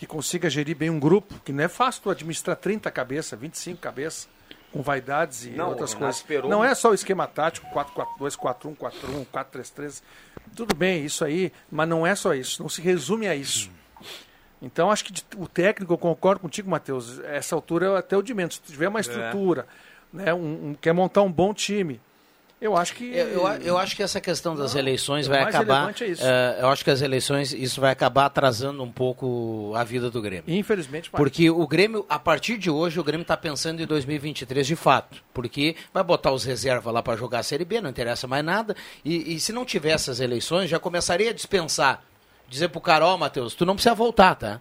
[0.00, 3.78] que consiga gerir bem um grupo, que não é fácil tu administrar 30 cabeças, 25
[3.82, 4.26] cabeças.
[4.72, 6.16] com vaidades e Não, outras coisas.
[6.16, 6.48] Esperou.
[6.50, 10.00] Não é só o esquema tático, 4-4-2, 4-1, 4-1, 4-3-3.
[10.56, 12.62] Tudo bem, isso aí, mas não é só isso.
[12.62, 13.68] Não se resume a isso.
[14.62, 18.32] Então, acho que o técnico, eu concordo contigo, Matheus, essa altura é até o de
[18.32, 18.54] menos.
[18.54, 19.66] Se tiver uma estrutura,
[20.12, 22.00] né, um, um- quer montar um bom time,
[22.60, 23.04] eu acho que...
[23.04, 25.90] Eu, eu, eu acho que essa questão das eleições vai acabar.
[25.90, 30.10] é eh, eu acho que as eleições, isso vai acabar atrasando um pouco a vida
[30.10, 30.44] do Grêmio.
[30.46, 31.18] Infelizmente, vai.
[31.18, 35.22] Porque o Grêmio, a partir de hoje, o Grêmio está pensando em 2023 de fato.
[35.32, 38.76] Porque vai botar os reservas lá para jogar a Série B, não interessa mais nada.
[39.04, 42.02] E, e se não tiver essas eleições, já começaria a dispensar.
[42.48, 44.60] Dizer pro cara, ó, Matheus, tu não precisa voltar, tá?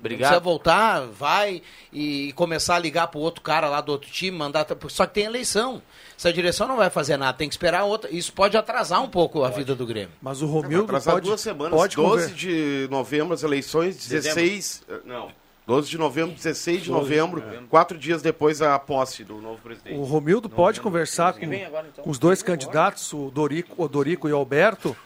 [0.00, 0.20] Obrigado.
[0.32, 4.36] Não precisa voltar, vai e começar a ligar pro outro cara lá do outro time,
[4.36, 4.66] mandar.
[4.88, 5.80] Só que tem eleição.
[6.18, 8.10] Essa direção não vai fazer nada, tem que esperar outra.
[8.10, 10.10] Isso pode atrasar um pouco a vida do Grêmio.
[10.20, 13.96] Mas o Vai Romildo atrasar pode, duas semanas, pode 12 conver- de novembro as eleições,
[14.08, 14.82] 16...
[14.88, 15.28] eh, Não,
[15.66, 17.66] 12 de novembro, 16 de 12 de novembro, novembro.
[17.68, 19.96] quatro dias depois a posse do novo presidente.
[19.96, 22.04] O Romildo pode conversar com, agora, então.
[22.04, 24.96] com os dois candidatos, o Dorico, o Dorico e o Alberto,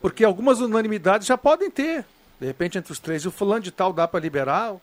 [0.00, 2.04] porque algumas unanimidades já podem ter.
[2.40, 4.74] De repente, entre os três, o fulano de tal dá para liberar.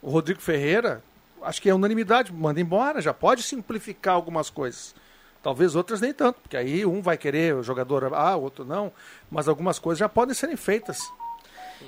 [0.00, 1.02] O Rodrigo Ferreira,
[1.42, 4.94] acho que é unanimidade, manda embora, já pode simplificar algumas coisas.
[5.42, 8.90] Talvez outras nem tanto, porque aí um vai querer o jogador A, outro não,
[9.30, 10.98] mas algumas coisas já podem serem feitas.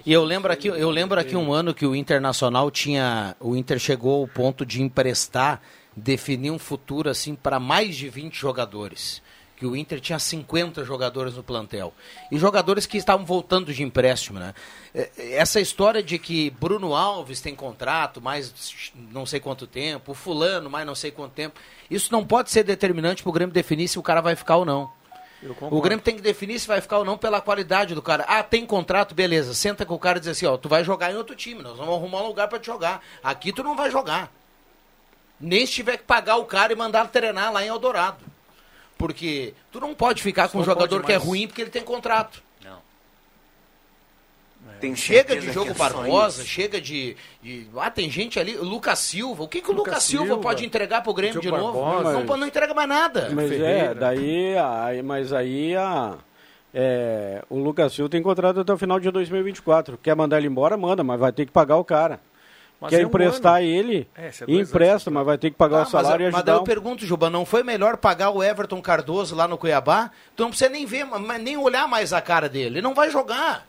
[0.04, 3.78] E eu lembro aqui, eu lembro aqui um ano que o Internacional tinha, o Inter
[3.78, 5.60] chegou ao ponto de emprestar,
[5.96, 9.22] definir um futuro assim para mais de 20 jogadores.
[9.60, 11.92] Que o Inter tinha 50 jogadores no plantel.
[12.32, 14.54] E jogadores que estavam voltando de empréstimo, né?
[14.94, 20.14] É, Essa história de que Bruno Alves tem contrato mais não sei quanto tempo, o
[20.14, 23.86] fulano mais não sei quanto tempo, isso não pode ser determinante para o Grêmio definir
[23.86, 24.90] se o cara vai ficar ou não.
[25.60, 25.80] O.
[25.82, 28.24] Grêmio tem que definir se vai ficar ou não pela qualidade do cara.
[28.28, 29.52] Ah, tem contrato, beleza.
[29.52, 31.76] Senta com o cara e diz assim, ó, tu vai jogar em outro time, nós
[31.76, 33.02] vamos arrumar um lugar pra te jogar.
[33.22, 34.32] Aqui tu não vai jogar.
[35.38, 38.29] Nem se tiver que pagar o cara e mandar treinar lá em Eldorado.
[39.00, 41.82] Porque tu não pode ficar com um Só jogador que é ruim porque ele tem
[41.82, 42.42] contrato.
[44.78, 48.56] Tem Chega de jogo é Barbosa, chega de, de- Ah, tem gente ali.
[48.56, 49.42] o Lucas Silva.
[49.42, 51.80] O que, que o Lucas Lucas Silva, Silva, pode entregar pro Grêmio de novo?
[51.82, 52.24] Barbosa.
[52.24, 53.30] Não, não entrega mais nada.
[53.32, 56.14] Mas é, daí, aí, mas aí a,
[56.74, 59.98] é, o Lucas Silva tem contrato até o final de 2024.
[59.98, 62.20] Quer mandar ele embora, manda, mas vai ter que pagar o cara.
[62.80, 63.64] Mas Quer é um emprestar ano.
[63.66, 66.44] ele, É, é empresta, mas vai ter que pagar Ah, o salário mas, e mas
[66.44, 66.62] daí ajudar.
[66.62, 70.10] eu pergunto, Juba, não foi melhor pagar o Everton Cardoso lá no Cuiabá?
[70.34, 71.06] Tu não precisa nem ver,
[71.42, 72.76] nem olhar mais a cara dele.
[72.76, 73.66] Ele não vai jogar.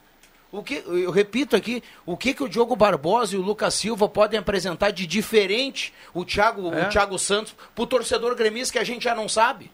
[0.49, 4.07] O que, eu repito aqui, o que, que o Diogo Barbosa e o Lucas Silva
[4.07, 6.85] podem apresentar de diferente, o Thiago, É.
[6.85, 9.71] o Thiago Santos, pro torcedor gremista que a gente já não sabe?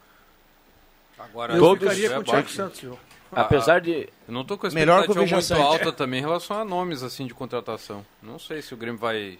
[1.18, 3.00] Agora, Eu todos- ficaria com o Thiago Santos, viu?
[3.32, 4.10] Apesar de.
[4.28, 5.62] Eu não tô com a Melhor que o expectativa muito Sante.
[5.62, 8.06] alta também em relação a nomes assim de contratação.
[8.22, 9.38] Não sei se o Grêmio vai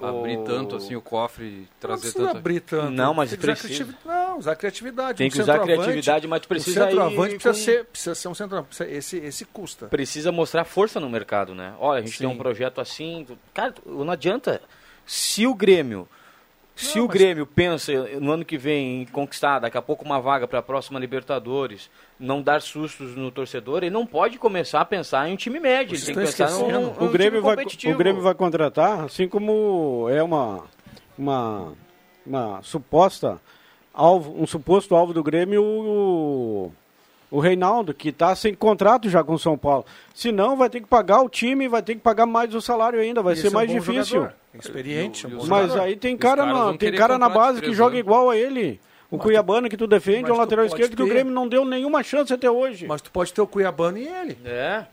[0.00, 2.38] abrir O- tanto assim o cofre e Não trazer tanta.
[2.38, 2.90] abrir tanto.
[2.90, 3.68] Não, mas Tem precisa.
[3.84, 5.18] criativi- Não, usar criatividade.
[5.18, 8.28] Tem Um que usar criatividade, mas tu precisa O centroavante precisa, com- ser, precisa ser
[8.28, 8.82] um centroavante.
[8.84, 9.86] Esse, esse custa.
[9.86, 11.74] precisa mostrar força no mercado, né?
[11.80, 12.34] Olha, a gente tem Sim.
[12.34, 13.26] um projeto assim.
[13.52, 14.60] Cara, não adianta.
[15.06, 16.08] Se o Grêmio.
[16.78, 20.04] Se Não, o mas- Grêmio pensa no ano que vem em conquistar daqui a pouco
[20.04, 24.80] uma vaga para a próxima Libertadores, não dar sustos no torcedor, ele não pode começar
[24.80, 25.96] a pensar em um time médio.
[25.96, 26.80] Ele tem que pensar num, esquecendo.
[27.00, 27.94] num o, Grêmio time vai, competitivo.
[27.94, 30.64] o Grêmio vai contratar, assim como é uma,
[31.18, 31.72] uma,
[32.24, 33.40] uma suposta
[33.92, 36.72] alvo, um suposto alvo do Grêmio, o,
[37.30, 39.84] o Reinaldo, que está sem contrato já com o São Paulo.
[40.14, 42.98] Se não, vai ter que pagar o time, vai ter que pagar mais o salário
[43.00, 44.04] ainda, vai Esse ser é um mais bom difícil.
[44.18, 45.80] jogador, Experiente, um bom Mas jogador.
[45.82, 48.80] aí tem cara, na, tem cara na base que joga igual a ele.
[49.10, 51.12] O Cuiabano que tu defende, mas é um lateral esquerdo que o ter.
[51.12, 52.86] Grêmio não deu nenhuma chance até hoje.
[52.86, 54.36] Mas tu pode ter o Cuiabano e ele.
[54.44, 54.84] É.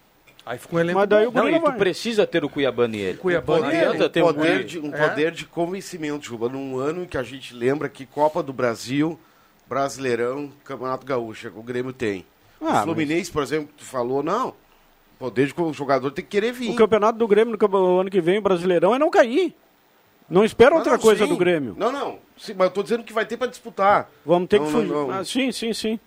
[0.46, 2.96] Aí fica um elenco Mas daí o Não, Grêmio e tu precisa ter o Cuiabano
[2.96, 3.18] e ele.
[3.18, 4.08] Cuiabano Não e ele.
[4.10, 5.10] ter um poder de, um É.
[5.10, 9.20] poder de convencimento, Juba, num ano que a gente lembra que Copa do Brasil,
[9.68, 12.26] Brasileirão, Campeonato Gaúcho, o Grêmio tem.
[12.62, 14.54] Ah, o Fluminense, por exemplo, que tu falou, não.
[15.20, 16.72] Poder de o jogador tem que querer vir.
[16.72, 19.56] O campeonato do Grêmio no ano que vem, o Brasileirão, é não cair.
[20.30, 21.30] Não espera Não, outra não, coisa sim.
[21.30, 21.76] do Grêmio.
[21.78, 22.20] Não, não.
[22.38, 24.10] Sim, mas eu tô dizendo que vai ter pra disputar.
[24.26, 24.90] Vamos ter Não, que fugir.
[24.92, 25.12] não.
[25.12, 26.00] Ah, sim, sim, sim.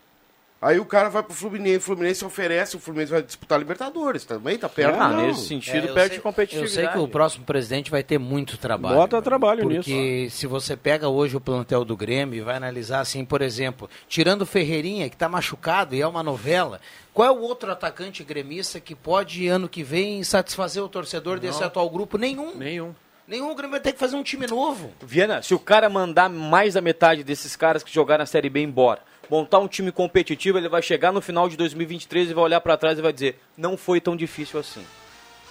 [0.61, 4.25] Aí o cara vai pro Fluminense, o Fluminense oferece, o Fluminense vai disputar a Libertadores
[4.25, 4.97] também, tá perto.
[5.01, 5.27] Ah, não.
[5.29, 6.75] nesse sentido, É, perde sei- competitividade.
[6.79, 8.97] Eu sei que o próximo presidente vai ter muito trabalho.
[8.97, 10.37] Bota trabalho porque nisso.
[10.37, 14.43] se você pega hoje o plantel do Grêmio e vai analisar assim, por exemplo, tirando
[14.43, 16.81] o Ferreirinha, que está machucado e é uma novela,
[17.15, 21.63] qual é o outro atacante gremista que pode, ano que vem, satisfazer o torcedor desse
[21.63, 22.19] atual grupo?
[22.19, 22.57] Nenhum.
[22.57, 22.93] Nenhum.
[23.29, 23.51] Nenhum.
[23.53, 24.91] O Grêmio vai ter que fazer um time novo.
[25.03, 28.61] Viana, se o cara mandar mais da metade desses caras que jogaram na Série B
[28.63, 32.61] embora, montar um time competitivo, ele vai chegar no final de 2023 e vai olhar
[32.61, 34.85] pra trás e vai dizer: não foi tão difícil assim.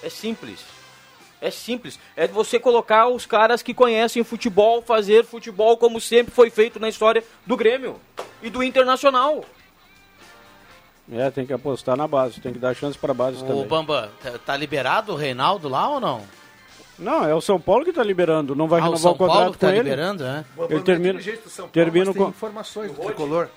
[0.03, 0.63] É simples.
[1.39, 1.99] É simples.
[2.15, 6.89] É você colocar os caras que conhecem futebol, fazer futebol como sempre foi feito na
[6.89, 7.99] história do Grêmio
[8.41, 9.45] e do Internacional.
[11.11, 13.65] É, tem que apostar na base, tem que dar chance para base O também.
[13.65, 16.21] Bamba, tá, tá liberado o Reinaldo lá ou não?
[16.99, 19.15] Não, é o São Paulo que está liberando, não vai Ah, o renovar São o
[19.15, 19.83] contrato Paulo que com tá ele.
[19.83, 20.43] liberando, é?
[20.69, 21.19] Ele termina,
[21.71, 23.47] termina, o, con- informações do tricolor.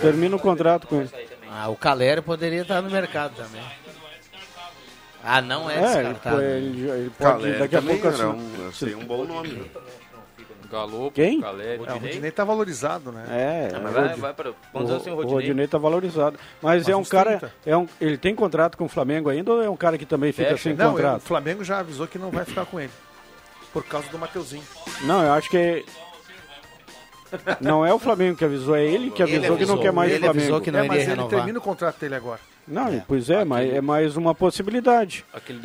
[0.00, 1.10] Termina o contrato com ele.
[1.50, 3.62] Ah, o Caleri poderia estar no mercado também.
[5.22, 6.42] Ah, não é, É, ele, descartado.
[6.42, 9.70] ele, ele pode daqui a pouco era assim- um, seria um bom nome.
[10.70, 11.40] Galo, Quem?
[11.40, 11.78] Caleri.
[11.84, 13.24] É, o Rodinei tá valorizado, né?
[13.28, 14.52] É, Ah, mas o vai, vai para.
[14.72, 15.36] Quantos anos tem o o Rodinei?
[15.46, 16.38] Rodinei tá valorizado.
[16.60, 17.38] Mas, Mas é um cara.
[17.38, 17.52] 30.
[17.64, 20.32] É um, ele tem contrato com o Flamengo ainda ou é um cara que também
[20.32, 20.62] fica Fecha.
[20.64, 21.20] sem Não, o contrato?
[21.22, 22.90] Flamengo já avisou que não vai ficar com ele.
[23.72, 24.64] Por causa do Mateuzinho.
[25.02, 25.84] Não, eu acho que.
[27.60, 29.92] Não é o Flamengo que avisou, é ele que avisou, Ele que não avisou, quer
[29.92, 30.40] mais ele o Flamengo.
[30.42, 31.30] avisou que não é, mas iria ele renovar.
[31.38, 32.40] termina o contrato dele agora.
[32.66, 35.24] Não, pois é, mas é mais uma possibilidade.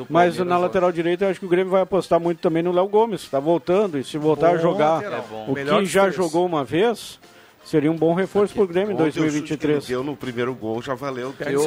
[0.10, 2.88] Mas na lateral direita eu acho que o Grêmio vai apostar muito também no Léo
[2.88, 3.22] Gomes.
[3.24, 5.26] Está voltando e se voltar a Bom jogar lateral.
[5.48, 7.20] É o Melhor que já jogou uma vez,
[7.66, 9.88] seria um bom reforço para o Grêmio em Ontem o chute que ele 2023.
[9.88, 11.60] deu no primeiro gol já valeu esquerdo.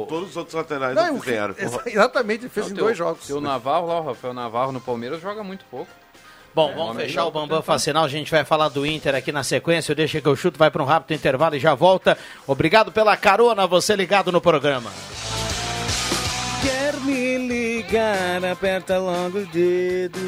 [0.00, 1.54] que todos os outros laterais Não, não, o- fizeram.
[1.58, 3.26] exa- exatamente, ele fez em Teu- dois jogos.
[3.26, 5.88] Teu Navarro lá, o Rafael Navarro no Palmeiras joga muito pouco.
[6.54, 7.62] Bom, É, vamos fechar o Bambam.
[7.62, 8.04] Facinal.
[8.04, 9.94] A gente vai falar do Inter aqui na sequência.
[9.94, 12.16] Deixa que eu chuto, vai para um rápido intervalo e já volta.
[12.46, 14.90] Obrigado pela carona, você ligado no programa.
[16.62, 20.20] Quer me ligar, aperta logo o dedo.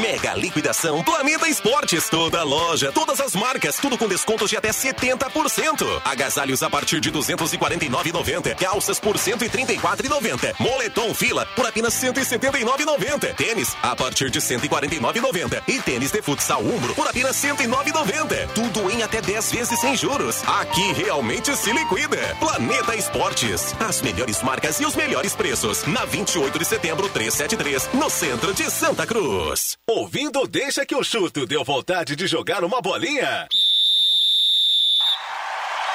[0.00, 2.08] Mega liquidação Planeta Esportes.
[2.08, 6.00] Toda loja, todas as marcas, tudo com descontos de até 70%.
[6.02, 8.54] Agasalhos a partir de 249,90.
[8.56, 10.54] Calças por 134,90.
[10.58, 13.34] Moletom fila por apenas 179,90.
[13.34, 15.62] Tênis a partir de 149,90.
[15.68, 18.48] E tênis de futsal Umbro por apenas 109,90.
[18.54, 20.42] Tudo em até 10 vezes sem juros.
[20.46, 22.34] Aqui realmente se liquida.
[22.40, 23.74] Planeta Esportes.
[23.78, 25.84] As melhores marcas e os melhores preços.
[25.86, 29.81] Na 28 de setembro 373, no centro de Santa Cruz.
[29.88, 33.48] Ouvindo Deixa que eu chuto, deu vontade de jogar uma bolinha?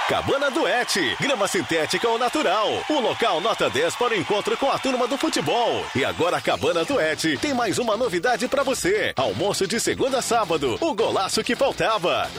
[0.10, 2.68] Cabana Duete, grama sintética ou natural.
[2.90, 5.86] O local nota 10 para o encontro com a turma do futebol.
[5.96, 9.14] E agora a Cabana Duete tem mais uma novidade para você.
[9.16, 12.30] Almoço de segunda a sábado, o golaço que faltava.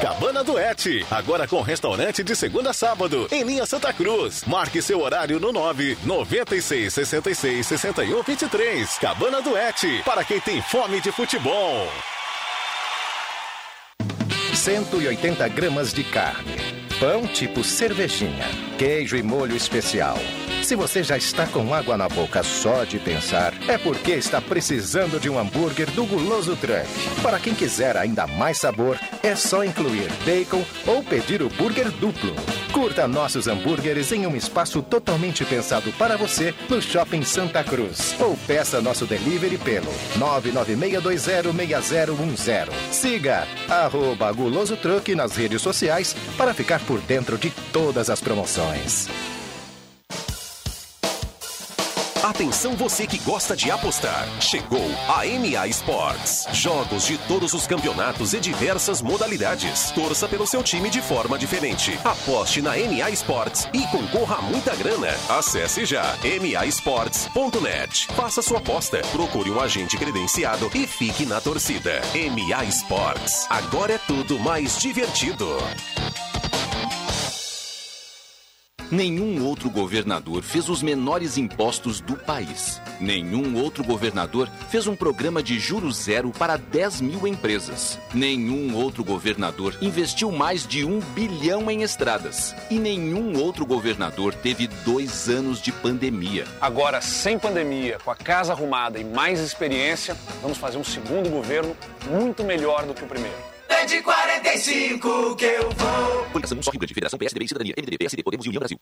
[0.00, 4.44] Cabana Duete, agora com restaurante de segunda a sábado, em linha Santa Cruz.
[4.46, 8.98] Marque seu horário no 9 96 66 61 23.
[8.98, 11.88] Cabana Duete, para quem tem fome de futebol.
[14.54, 16.56] 180 gramas de carne.
[17.00, 18.46] Pão tipo cervejinha.
[18.78, 20.18] Queijo e molho especial.
[20.66, 25.20] Se você já está com água na boca só de pensar, é porque está precisando
[25.20, 26.88] de um hambúrguer do Guloso Truck.
[27.22, 32.34] Para quem quiser ainda mais sabor, é só incluir bacon ou pedir o burger duplo.
[32.72, 38.16] Curta nossos hambúrgueres em um espaço totalmente pensado para você no Shopping Santa Cruz.
[38.18, 42.70] Ou peça nosso delivery pelo 996206010.
[42.90, 49.08] Siga arroba Guloso Truck nas redes sociais para ficar por dentro de todas as promoções.
[52.26, 54.26] Atenção você que gosta de apostar.
[54.40, 56.44] Chegou a MA Sports.
[56.52, 59.92] Jogos de todos os campeonatos e diversas modalidades.
[59.92, 61.96] Torça pelo seu time de forma diferente.
[62.02, 65.14] Aposte na MA Sports e concorra a muita grana.
[65.28, 66.02] Acesse já
[66.50, 68.08] masports.net.
[68.08, 72.00] Faça sua aposta, procure um agente credenciado e fique na torcida.
[72.12, 73.46] MA Sports.
[73.48, 75.46] Agora é tudo mais divertido.
[78.90, 82.80] Nenhum outro governador fez os menores impostos do país.
[83.00, 87.98] Nenhum outro governador fez um programa de juros zero para 10 mil empresas.
[88.14, 92.54] Nenhum outro governador investiu mais de um bilhão em estradas.
[92.70, 96.44] E nenhum outro governador teve dois anos de pandemia.
[96.60, 101.76] Agora, sem pandemia, com a casa arrumada e mais experiência, vamos fazer um segundo governo
[102.08, 103.55] muito melhor do que o primeiro.
[103.76, 106.24] É de 45 que eu vou.
[106.32, 108.78] Coligação Só Rio Grande, Federação PSDB e Cidadania, MDB, PSD, Podemos e União Brasil.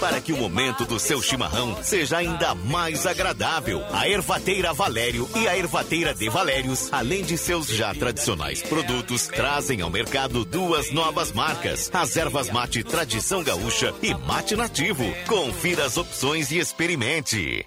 [0.00, 5.46] Para que o momento do seu chimarrão seja ainda mais agradável, a Ervateira Valério e
[5.46, 11.32] a Ervateira de Valérios, além de seus já tradicionais produtos, trazem ao mercado duas novas
[11.32, 15.04] marcas: as ervas mate Tradição Gaúcha e Mate Nativo.
[15.26, 17.66] Confira as opções e experimente.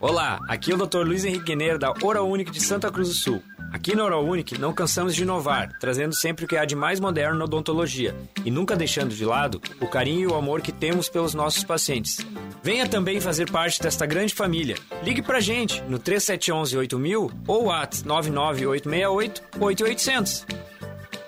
[0.00, 1.06] Olá, aqui é o Dr.
[1.06, 3.42] Luiz Henrique Guineiro da Unique de Santa Cruz do Sul.
[3.72, 7.38] Aqui na Unique não cansamos de inovar, trazendo sempre o que há de mais moderno
[7.38, 11.34] na odontologia e nunca deixando de lado o carinho e o amor que temos pelos
[11.34, 12.18] nossos pacientes.
[12.62, 14.76] Venha também fazer parte desta grande família.
[15.04, 20.46] Ligue pra gente no 3711 8000 ou WhatsApp 99868 8800.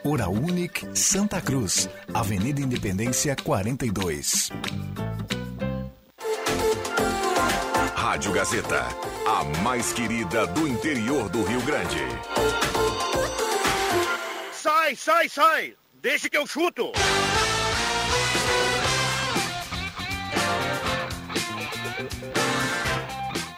[0.05, 4.51] Hora Unique Santa Cruz, Avenida Independência 42.
[7.95, 8.85] Rádio Gazeta,
[9.29, 12.01] a mais querida do interior do Rio Grande.
[14.53, 15.75] Sai, sai, sai!
[16.01, 16.91] Deixa que eu chuto!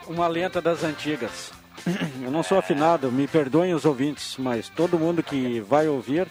[0.07, 1.64] Uma lenta das antigas.
[2.23, 6.27] Eu não sou afinado, me perdoem os ouvintes, mas todo mundo que vai ouvir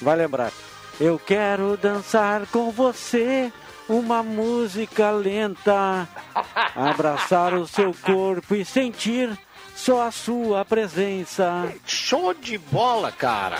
[0.00, 0.52] vai lembrar.
[1.00, 3.50] Eu quero dançar com você
[3.88, 6.06] uma música lenta,
[6.76, 9.36] abraçar o seu corpo e sentir
[9.74, 11.72] só a sua presença.
[11.86, 13.58] Show de bola, cara!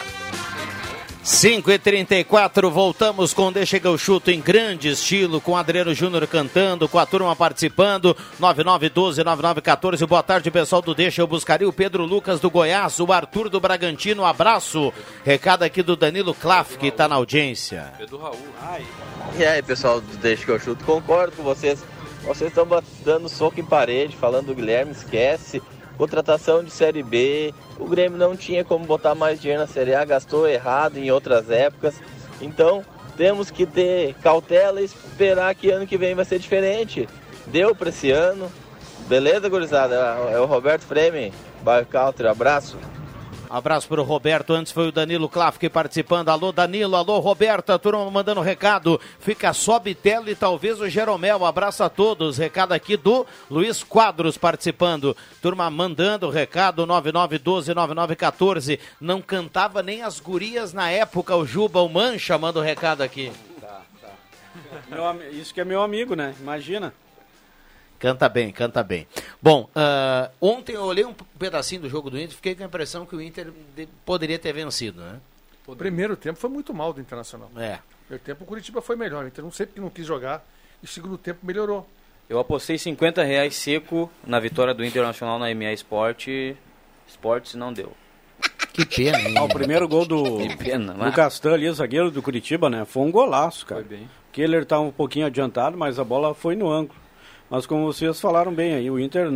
[1.22, 6.26] 5 e 34 voltamos com Deixa que eu chuto em grande estilo, com Adriano Júnior
[6.26, 10.06] cantando, com a turma participando, 9912-9914.
[10.06, 13.61] Boa tarde, pessoal do Deixa eu buscaria o Pedro Lucas do Goiás, o Arthur do
[13.61, 14.94] Bragantino, abraço.
[15.22, 17.92] Recado aqui do Danilo Klaff, que está na audiência.
[17.98, 18.38] Pedro Raul.
[18.62, 18.87] Ai.
[19.38, 21.85] E aí, pessoal do Deixa que eu chuto, concordo com vocês.
[22.24, 22.66] Vocês estão
[23.04, 25.61] dando soco em parede, falando do Guilherme, esquece
[26.00, 30.02] contratação de Série B, o Grêmio não tinha como botar mais dinheiro na Série A,
[30.02, 31.94] gastou errado em outras épocas.
[32.40, 32.82] Então
[33.18, 37.06] temos que ter cautela e esperar que ano que vem vai ser diferente.
[37.48, 38.50] Deu para esse ano.
[39.08, 39.94] Beleza, gurizada?
[40.32, 42.78] É o Roberto Freme, Bairro Country, abraço.
[43.50, 44.52] Abraço para o Roberto.
[44.52, 46.28] Antes foi o Danilo Klafke participando.
[46.28, 46.94] Alô, Danilo.
[46.94, 47.70] Alô, Roberto.
[47.70, 49.00] A turma mandando recado.
[49.18, 51.44] Fica só Bitelo e talvez o Jeromel.
[51.44, 52.38] Abraço a todos.
[52.38, 55.16] Recado aqui do Luiz Quadros participando.
[55.42, 56.86] Turma mandando recado.
[56.86, 58.78] 9912-9914.
[59.00, 61.34] Não cantava nem as gurias na época.
[61.34, 63.32] O Juba, o Mancha, manda o recado aqui.
[63.60, 64.10] Tá, tá.
[64.88, 66.36] Meu, isso que é meu amigo, né?
[66.38, 66.94] Imagina.
[68.00, 69.06] Canta bem, canta bem.
[69.42, 72.66] Bom, uh, ontem eu olhei um pedacinho do jogo do Inter e fiquei com a
[72.66, 75.20] impressão que o Inter de, poderia ter vencido, né?
[75.66, 77.50] O primeiro tempo foi muito mal do Internacional.
[77.56, 77.78] É.
[78.06, 79.24] Primeiro tempo o Curitiba foi melhor.
[79.24, 80.42] O Inter não sei porque não quis jogar.
[80.82, 81.86] E o segundo tempo melhorou.
[82.26, 86.28] Eu apostei 50 reais seco na vitória do Internacional na MA Sport.
[87.06, 87.92] Esportes não deu.
[88.72, 89.34] Que pena, hein?
[89.36, 92.86] Ah, o primeiro gol do, pena, do Castan ali, zagueiro do Curitiba, né?
[92.86, 93.82] Foi um golaço, cara.
[93.82, 94.08] Foi bem.
[94.32, 96.98] Keller estava um pouquinho adiantado, mas a bola foi no ângulo.
[97.50, 99.28] Mas como vocês falaram bem aí, o Inter,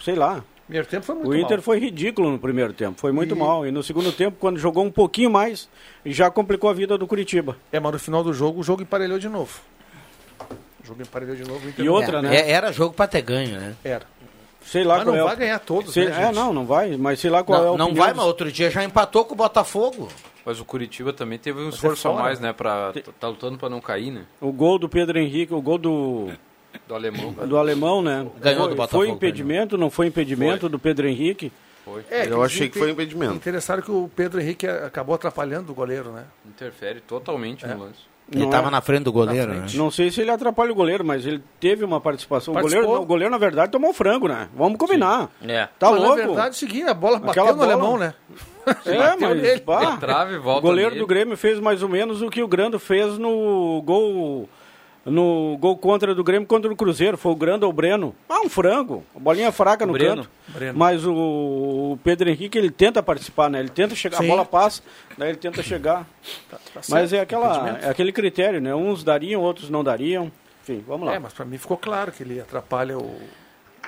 [0.00, 0.44] sei lá.
[0.66, 1.62] Primeiro tempo foi muito O Inter mal.
[1.62, 3.64] foi ridículo no primeiro tempo, foi muito E- mal.
[3.66, 5.68] E no segundo tempo, quando jogou um pouquinho mais,
[6.04, 7.56] já complicou a vida do Curitiba.
[7.72, 9.60] É, mas no final do jogo, o jogo emparelhou de novo.
[10.82, 11.64] O jogo emparelhou de novo.
[11.64, 12.34] o Inter E outra, né?
[12.36, 13.74] É, era jogo para ter ganho, né?
[13.84, 14.04] Era.
[14.60, 16.66] Sei lá Mas qual não é o- vai ganhar todos, sei, né, É, não, não
[16.66, 19.24] vai, mas sei lá qual é Não, o não vai, mas outro dia já empatou
[19.24, 20.08] com o Botafogo.
[20.44, 22.22] Mas o Curitiba também teve um Mas é esforço a fora.
[22.24, 22.52] mais, né?
[22.52, 24.24] Pra, tá lutando pra não cair, né?
[24.40, 26.32] O gol do Pedro Henrique, o gol do,
[26.86, 27.32] Do alemão.
[27.32, 28.26] do alemão, né?
[28.40, 31.52] Ganhou foi, do Botafogo, Foi impedimento, não foi impedimento do Pedro Henrique?
[31.84, 32.02] Foi.
[32.10, 33.34] É, Eu achei que foi impedimento.
[33.34, 36.24] Interessaram que o Pedro Henrique acabou atrapalhando o goleiro, né?
[36.46, 37.68] Interfere totalmente É.
[37.74, 38.00] no lance.
[38.32, 38.70] Ele estava é?
[38.72, 39.66] na frente do goleiro, Na né?
[39.74, 42.54] Não sei se ele atrapalha o goleiro, mas ele teve uma participação.
[42.56, 44.48] O goleiro, o goleiro, na verdade, tomou frango, né?
[44.52, 45.30] Vamos combinar.
[45.46, 45.68] É.
[45.78, 46.16] Tá Mas, louco?
[46.18, 48.14] Na verdade, é o seguinte, a bola bateu Aquela no bola- alemão, né?
[48.84, 51.00] É, Bateu mas pá, Trave, volta o goleiro nele.
[51.00, 54.48] do Grêmio fez mais ou menos o que o Grando fez no gol
[55.06, 57.16] no gol contra do Grêmio contra o Cruzeiro.
[57.16, 58.14] Foi o Grando ou o Breno.
[58.28, 59.04] Ah, um frango.
[59.14, 60.24] A bolinha fraca no Breno.
[60.24, 60.30] canto.
[60.48, 60.78] Breno.
[60.78, 63.60] Mas o, o Pedro Henrique, ele tenta participar, né?
[63.60, 64.24] Ele tenta chegar, Sim.
[64.24, 64.82] a bola passa,
[65.16, 66.06] daí ele tenta chegar.
[66.50, 68.74] Tá Mas certo, é, aquela, é aquele critério, né?
[68.74, 70.30] Uns dariam, outros não dariam.
[70.62, 71.14] Enfim, vamos lá.
[71.14, 73.02] É, mas pra mim ficou claro que ele atrapalha o,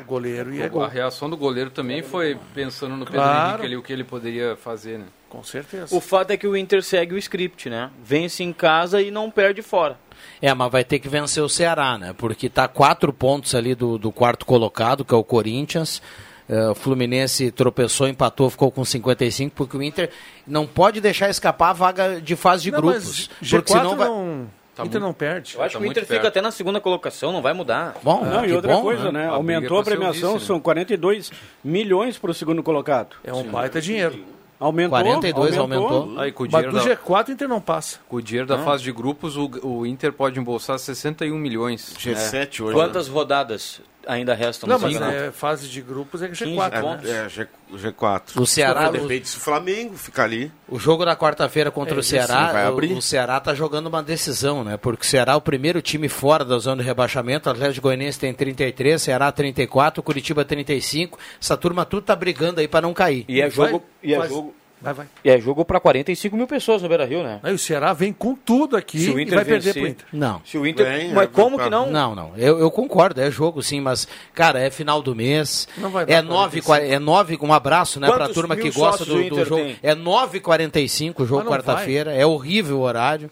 [0.00, 3.48] o goleiro e é A reação do goleiro também foi pensando no Pedro Claro.
[3.48, 5.07] Henrique ali, o que ele poderia fazer, né?
[5.29, 5.95] Com certeza.
[5.95, 7.91] O fato é que o Inter segue o script, né?
[8.03, 9.99] Vence em casa e não perde fora.
[10.41, 12.14] É, mas vai ter que vencer o Ceará, né?
[12.17, 16.01] Porque tá quatro pontos ali do, do quarto colocado, que é o Corinthians.
[16.49, 20.11] É, o Fluminense tropeçou, empatou, ficou com 55, porque o Inter
[20.47, 23.29] não pode deixar escapar a vaga de fase de Não, grupos.
[23.43, 24.09] mas porque G4 senão vai...
[24.09, 25.57] não, Tá Inter muito- não perde.
[25.57, 26.27] Eu acho Tá que o Inter fica perto.
[26.29, 27.97] até na segunda colocação, não vai mudar.
[28.03, 29.25] Bom, Não, e outra bom, coisa, né?
[29.25, 29.27] né?
[29.29, 30.47] A Aumentou a premiação, vice, né?
[30.47, 31.31] são 42
[31.64, 33.17] milhões para o segundo colocado.
[33.25, 34.25] É um baita dinheiro.
[34.61, 34.98] Aumentou.
[34.98, 36.19] 42 aumentou.
[36.19, 37.98] Aí com o Mas do da, G4 o Inter não passa.
[38.09, 41.94] com o dinheiro da fase de grupos, o, o Inter pode embolsar 61 milhões.
[42.04, 42.15] né?
[42.15, 42.75] G7 hoje.
[42.75, 43.81] Quantas rodadas?
[44.09, 47.09] Ainda restam Não, mas é, fase de grupos é 15 G4, pontos.
[47.09, 47.27] né?
[47.27, 48.23] É, G, G4.
[48.40, 50.50] O Ceará- Depende se o Flamengo ficar ali.
[50.67, 52.92] O jogo da quarta-feira contra É, o Ceará, vai o- abrir.
[52.94, 54.77] o, Ceará tá jogando uma decisão, né?
[54.77, 58.19] Porque o Ceará é o primeiro time fora da zona de rebaixamento, o Atlético Goianiense
[58.19, 61.19] tem 33, Ceará 34, Curitiba 35.
[61.40, 63.25] Essa turma tudo tá brigando aí para não cair.
[63.29, 65.06] E é jogo, e é Faz- jogo, Vai, vai.
[65.24, 67.40] e é jogo para 45 mil pessoas no Beira-Rio, né?
[67.42, 69.90] Aí o Ceará vem com tudo aqui Se o e Inter vai perder vencer- pro
[69.90, 70.06] Inter.
[70.12, 70.40] Não.
[70.44, 71.90] Se o Inter, mas é, como pra- que não?
[71.90, 72.33] Não, não.
[72.37, 75.66] Eu, eu concordo, é jogo sim, mas, cara, é final do mês.
[75.76, 76.94] Não vai dar é 9, 45.
[76.94, 79.62] é 9, um abraço, né, pra Quantos turma mil que gosta do, do jogo.
[79.64, 79.76] tem?
[79.83, 82.12] É 9h45 o jogo Mas quarta-feira.
[82.14, 83.31] É horrível o horário.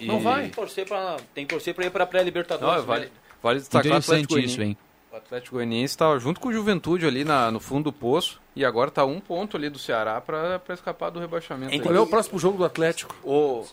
[0.00, 0.40] E- Não vai.
[0.42, 2.84] Tem que torcer pra, tem que torcer pra ir pra pré-libertadores.
[2.84, 3.10] Vale, né?
[3.42, 4.76] vale destacar o Atlético isso, hein?
[5.16, 8.62] O Atlético Goianiense está junto com o Juventude ali na- no fundo do poço e
[8.66, 11.72] agora está um ponto ali do Ceará para escapar do rebaixamento.
[11.72, 11.80] aí.
[11.80, 13.14] Qual é o próximo jogo do Atlético?
[13.24, 13.64] O,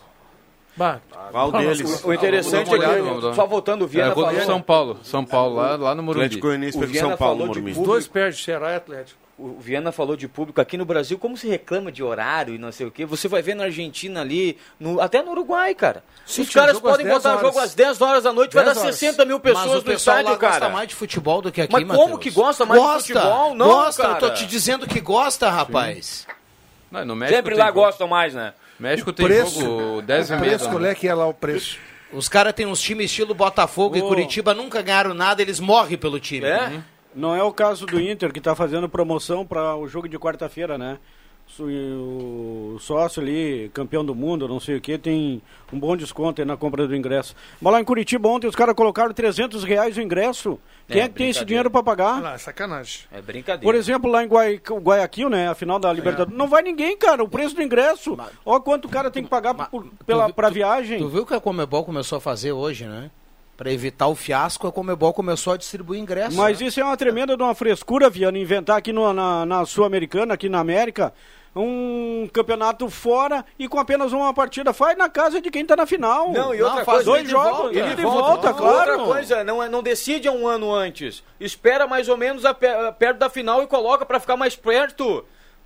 [0.76, 2.02] Bah, Qual deles?
[2.02, 4.40] o interessante é olhada, dar que, só voltando, o É, Viana do falou...
[4.40, 4.98] São Paulo.
[5.04, 6.24] São Paulo, lá, lá no Morumbi.
[6.24, 7.70] Atlético Goianiense São Paulo, Morumbi.
[7.72, 9.20] Os dois perdem, Ceará e Atlético.
[9.36, 12.70] O Viana falou de público aqui no Brasil, como se reclama de horário e não
[12.70, 13.04] sei o quê.
[13.04, 16.04] Você vai ver na Argentina ali, no- até no Uruguai, cara.
[16.24, 17.40] Sim, Os caras podem 10 botar horas.
[17.42, 18.94] jogo às 10 horas da noite, vai 10 dar horas.
[18.94, 20.68] 60 mil pessoas no estádio, lá gosta cara.
[20.72, 22.20] mais de futebol do que aqui, Mas como Matheus.
[22.20, 23.54] que gosta mais de gosta, futebol?
[23.56, 24.14] Não, gosta, cara.
[24.14, 26.26] eu tô te dizendo que gosta, rapaz.
[26.90, 28.54] Não, no México Sempre lá jogo- gostam mais, né?
[28.78, 29.60] México tem preço.
[29.60, 30.50] jogo 10 e O meia.
[30.56, 31.76] preço, qual é que é lá o preço?
[32.12, 34.06] Os caras têm uns times estilo Botafogo e Ô.
[34.06, 36.46] Curitiba, nunca ganharam nada, eles morrem pelo time.
[36.46, 36.68] É?
[36.68, 36.82] Uhum.
[37.14, 40.76] Não é o caso do Inter, que está fazendo promoção para o jogo de quarta-feira,
[40.76, 40.98] né?
[41.60, 45.42] O sócio ali, campeão do mundo, não sei o que, tem
[45.72, 47.36] um bom desconto aí na compra do ingresso.
[47.60, 50.58] Mas lá em Curitiba ontem os caras colocaram 300 reais o ingresso.
[50.88, 52.16] Quem é, É, que tem esse dinheiro para pagar?
[52.16, 53.02] Ah, lá, é sacanagem.
[53.12, 53.62] É brincadeira.
[53.64, 57.22] Por exemplo, lá em Guai- Guayaquil, né, a final da Libertadores, não vai ninguém, cara,
[57.22, 58.16] o preço do ingresso.
[58.44, 60.98] Olha quanto o cara tem que pagar por, pela, vi- pra tu- viagem.
[60.98, 63.10] Tu viu que a Comebol começou a fazer hoje, né?
[63.56, 66.34] Pra evitar o fiasco, a Comebol começou a distribuir ingressos.
[66.34, 66.66] Mas né?
[66.66, 70.48] isso é uma tremenda de uma frescura, Viana, inventar aqui no- na, na Sul-Americana, aqui
[70.48, 71.12] na América,
[71.54, 74.72] um campeonato fora e com apenas uma partida.
[74.72, 76.32] Faz na casa de quem tá na final.
[76.32, 77.10] Não, e Não, outra faz coisa...
[77.12, 77.78] dois e jogos, volta.
[77.78, 78.54] ida e Volta, volta, volta.
[78.54, 78.90] claro.
[78.92, 81.22] Outra coisa, não, é- não decide um ano antes.
[81.38, 82.66] Espera mais ou menos a pe-
[82.98, 85.24] perto da final e coloca pra ficar mais perto.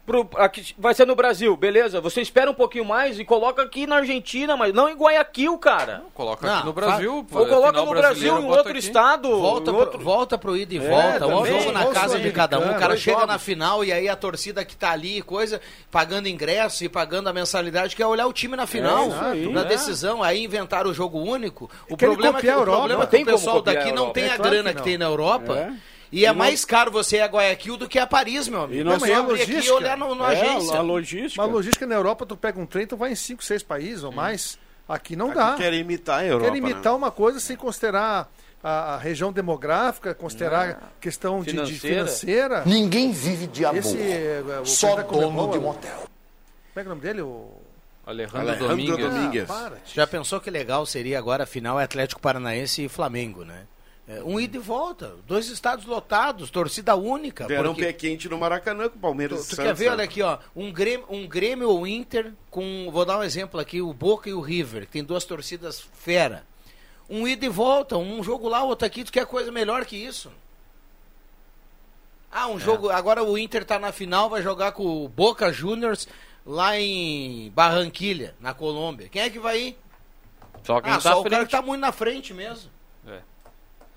[0.08, 2.00] Pro, aqui, vai ser no Brasil, beleza?
[2.00, 6.02] Você espera um pouquinho mais e coloca aqui na Argentina, mas não em Guayaquil, cara.
[6.14, 7.14] Coloca Não, aqui no Brasil.
[7.14, 8.78] Ou coloca final no Brasil, em outro aqui.
[8.78, 9.28] estado.
[9.38, 9.98] Volta, em pro, outro...
[10.00, 11.60] volta pro ida e É, volta, um também.
[11.60, 12.70] jogo na casa de cada um.
[12.74, 13.34] O cara chega jogos.
[13.34, 17.32] na final e aí a torcida que tá ali, coisa, pagando ingresso e pagando a
[17.34, 19.64] mensalidade, quer olhar o time na final, isso aí, na é.
[19.66, 20.22] decisão.
[20.22, 21.70] Aí inventaram o jogo único.
[21.86, 22.78] O problema é que, o Europa.
[22.78, 24.84] problema é que Tem o pessoal daqui não tem É a grana que não.
[24.84, 25.70] tem na Europa.
[26.12, 26.16] É.
[26.16, 28.80] E é mais caro você ir a Guayaquil do que a Paris, meu amigo.
[28.80, 29.76] E não nós tem a abrir aqui e logística.
[29.76, 30.76] olhar no, no É, agência.
[30.78, 31.42] a logística.
[31.42, 34.12] Mas logística na Europa, tu pega um trem, tu vai em 5, 6 países ou
[34.12, 34.58] mais.
[34.88, 35.54] Aqui não Aqui dá.
[35.54, 36.50] Querem imitar a Europa.
[36.50, 36.98] Quer imitar né?
[36.98, 38.30] uma coisa sem considerar
[38.64, 42.04] a, a região demográfica, considerar questão de, de Financeira.
[42.06, 42.62] financeira.
[42.64, 43.78] Ninguém vive de amor.
[43.78, 45.96] Esse, é, o Só da dono Comebol, de o- motel.
[45.98, 46.08] Como
[46.76, 47.20] é que é o nome dele?
[47.20, 47.52] O...
[48.06, 48.98] Alejandro, Alejandro Domingues.
[49.10, 49.50] Domingues.
[49.50, 49.76] Ah, para.
[49.84, 53.64] Já pensou que legal seria agora a final é Atlético Paranaense e Flamengo, né?
[54.08, 57.46] É, um ida e volta, dois estados lotados, torcida única.
[57.46, 59.90] Deram porque- pé quente no Maracanã com o Palmeiras Tu, tu quer ver, né?
[59.90, 63.82] olha aqui, ó, um Grêmio, um Grêmio ou Inter com, vou dar um exemplo aqui,
[63.82, 66.42] o Boca e o River, que tem duas torcidas fera.
[67.08, 70.32] Um ida e volta, um jogo lá, outro aqui, tu quer coisa melhor que isso?
[72.32, 76.08] Ah, um jogo, agora o Inter tá na final, vai jogar com o Boca Juniors
[76.46, 79.08] lá em Barranquilha, na Colômbia.
[79.10, 79.78] Quem é que vai ir?
[80.62, 81.46] Só quem ah, tá só o cara frente.
[81.46, 82.70] que tá muito na frente mesmo.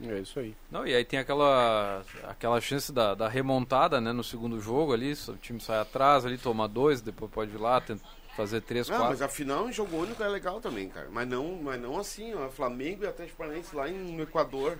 [0.03, 0.19] É.
[0.19, 0.55] Isso aí.
[0.69, 5.13] Não, e aí tem aquela, aquela chance da, da remontada, né, no segundo jogo ali,
[5.27, 8.03] o time sai atrás ali, toma dois, depois pode ir lá, tenta
[8.35, 9.09] fazer três, Não, quatro.
[9.11, 11.07] mas afinal em jogo único é legal também, cara.
[11.11, 12.47] Mas não, mas não assim, ó.
[12.49, 14.77] Flamengo e Atlético Paranaense lá em- no Equador.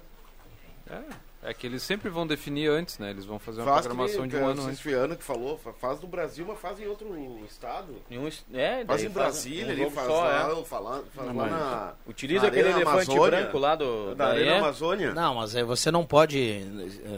[0.90, 1.02] É,
[1.44, 4.28] é que eles sempre vão definir antes, né, eles vão fazer uma Faz programação que,
[4.30, 4.80] de um ano antes.
[4.80, 7.08] Fiano que falou, fa- faz no Brasil, mas faz em outro
[7.50, 7.96] estado.
[8.10, 10.64] Em um é, Faz em faz Brasília, um jogo faz só, lá, é.
[10.66, 11.94] fala- faz Não, lá mas na...
[12.08, 14.58] Utiliza na aquele Arena elefante Amazônia, branco lá do- Da da Arena.
[14.58, 15.14] Amazônia.
[15.14, 16.62] Não, mas aí você não pode,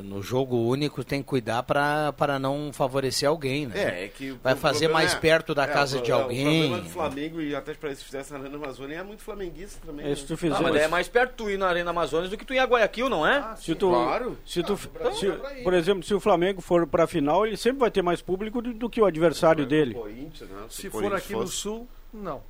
[0.04, 3.74] no jogo único, tem que cuidar para para não favorecer alguém, né?
[4.02, 4.32] É, é que...
[4.44, 6.46] Vai fazer mais é- perto da é, casa de é, alguém.
[6.66, 9.80] O problema do Flamengo e Atlético Paranaense se fizesse na Arena Amazônia é muito flamenguista
[9.86, 10.06] também.
[10.06, 10.16] É, né?
[10.16, 12.46] tu Ah, fizer, mas daí é mais perto tu ir na Arena Amazonas do que
[12.46, 13.56] tu ir a Guayaquil, não é?
[13.58, 14.38] se tu, claro.
[14.46, 17.92] se tu, Brasil se- por exemplo, se o Flamengo for pra final, ele sempre vai
[17.92, 19.94] ter mais público do, do que o adversário dele.
[19.94, 20.66] Corinthians, né?
[20.70, 21.56] Se o for aqui no fosse.
[21.58, 22.42] Sul, não.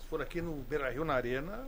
[0.00, 1.66] Se for aqui no Beira Rio, na Arena,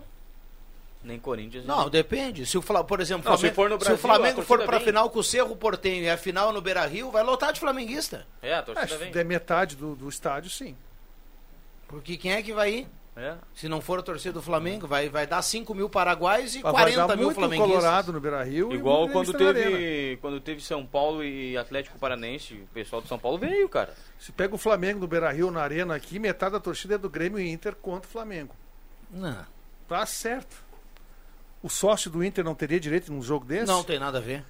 [1.02, 1.64] Nem Corinthians.
[1.64, 2.44] Não, depende.
[2.44, 4.44] Se o Fla- por exemplo, Não, se Flamengo- for no se Brasil, o Flamengo a
[4.44, 4.86] for pra vem.
[4.86, 8.26] final com o Cerro Portenho e a final no Beira Rio, vai lotar de flamenguista.
[8.42, 9.10] É, a é, torcida se vem.
[9.12, 10.76] der metade do, do estádio, sim.
[11.88, 12.88] Porque quem é que vai ir?
[13.16, 13.34] É.
[13.54, 16.72] Se não for a torcida do Flamengo, vai, vai dar 5 mil paraguaios e Vai
[16.72, 17.76] 40 dar mil muito flamenguistas.
[17.76, 18.72] Colorado no Beira-Rio.
[18.72, 23.18] e Igual quando teve, quando teve São Paulo e Atlético Paranense, o pessoal do São
[23.18, 23.94] Paulo veio, cara.
[24.18, 27.38] Se pega o Flamengo do Beira-Rio na Arena aqui, metade da torcida é do Grêmio
[27.38, 28.54] e Inter contra o Flamengo.
[29.10, 29.44] Não.
[29.88, 30.64] Tá certo.
[31.62, 33.66] O sócio do Inter não teria direito num jogo desse?
[33.66, 34.44] Não tem nada a ver.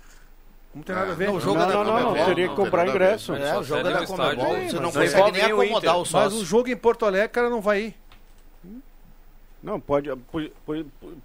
[0.73, 1.27] Não tem nada a ver.
[1.27, 2.17] Não, o jogo é da Comebol.
[2.17, 4.57] É, o jogo é da Comebol.
[4.57, 6.31] Você não Mas consegue nem acomodar o sócio.
[6.31, 8.00] Mas o jogo em Porto Alegre, o cara não vai ir.
[9.63, 10.11] Não, pode.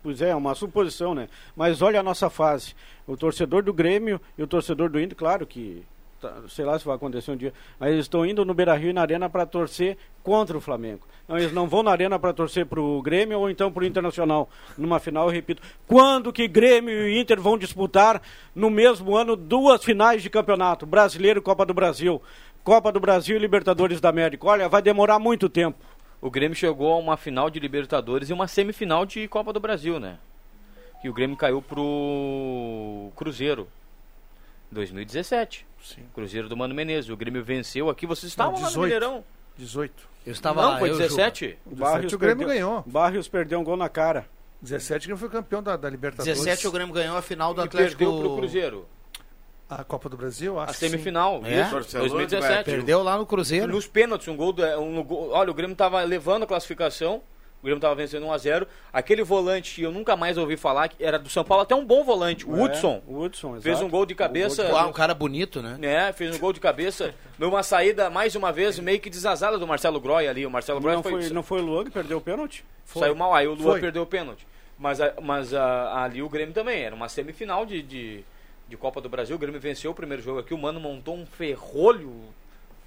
[0.02, 1.30] Pois, é, é uma suposição, né?
[1.56, 2.76] Mas olha a nossa fase.
[3.08, 5.84] O torcedor do Grêmio e o torcedor do Inter, claro que.
[6.20, 7.54] tá, sei lá se vai acontecer um dia.
[7.80, 11.08] Mas eles estão indo no Beira Rio e na Arena para torcer contra o Flamengo.
[11.28, 13.86] Não, eles não vão na Arena para torcer para o Grêmio ou então para o
[13.86, 14.50] Internacional.
[14.78, 15.62] Numa final, eu repito.
[15.88, 18.22] Quando que Grêmio e Inter vão disputar
[18.54, 20.86] no mesmo ano duas finais de campeonato?
[20.86, 22.22] Brasileiro e Copa do Brasil.
[22.64, 24.48] Copa do Brasil e Libertadores da América.
[24.48, 25.78] Olha, vai demorar muito tempo.
[26.26, 30.00] O Grêmio chegou a uma final de Libertadores e uma semifinal de Copa do Brasil,
[30.00, 30.18] né?
[31.04, 33.68] E o Grêmio caiu pro Cruzeiro.
[34.72, 35.68] 2017.
[35.84, 36.02] Sim.
[36.16, 37.12] Cruzeiro do Mano Menezes.
[37.12, 38.08] O Grêmio venceu aqui.
[38.08, 38.84] Vocês estavam lá no 18.
[38.86, 39.24] Mineirão.
[39.56, 39.94] 18.
[40.26, 41.46] Eu estava Não, lá, foi eu, 17?
[41.46, 41.60] Juba.
[41.72, 42.84] O Barrios o Grêmio perdeu- ganhou.
[42.88, 44.26] Barrios perdeu um gol na cara.
[44.64, 46.40] 17 que foi campeão da, da Libertadores.
[46.40, 48.00] 17 o Grêmio ganhou a final do E Atlético.
[48.00, 48.88] perdeu pro Cruzeiro.
[49.70, 50.90] A Copa do Brasil, acho A que sim.
[50.90, 51.62] semifinal, É?
[51.62, 52.64] isso, Barcelona 2017.
[52.66, 53.68] Perdeu lá no Cruzeiro.
[53.74, 57.22] Nos pênaltis, um gol, do- um gol- Olha, o Grêmio tava levando a classificação.
[57.62, 58.68] O Grêmio tava vencendo 1x0.
[58.94, 61.84] Aquele volante que eu nunca mais ouvi falar, que era do São Paulo, até um
[61.84, 63.02] bom volante, o É, Hudson.
[63.08, 63.86] o Hudson, Fez exato.
[63.86, 64.70] um gol de cabeça.
[64.72, 65.80] Ah, um cara bonito, né?
[65.82, 69.66] É, fez um gol de cabeça numa saída, mais uma vez, meio que desazada do
[69.66, 70.46] Marcelo Groy ali.
[70.46, 72.64] O Marcelo Groy Não foi, foi, não foi o Luan que perdeu o pênalti?
[72.86, 73.82] saiu mal, aí o Lua Foi.
[73.82, 74.46] perdeu o pênalti.
[74.78, 78.24] Mas, mas a- ali o Grêmio também, era uma semifinal de, de,
[78.68, 79.36] de Copa do Brasil.
[79.36, 82.14] O Grêmio venceu o primeiro jogo aqui, o Mano montou um ferrolho.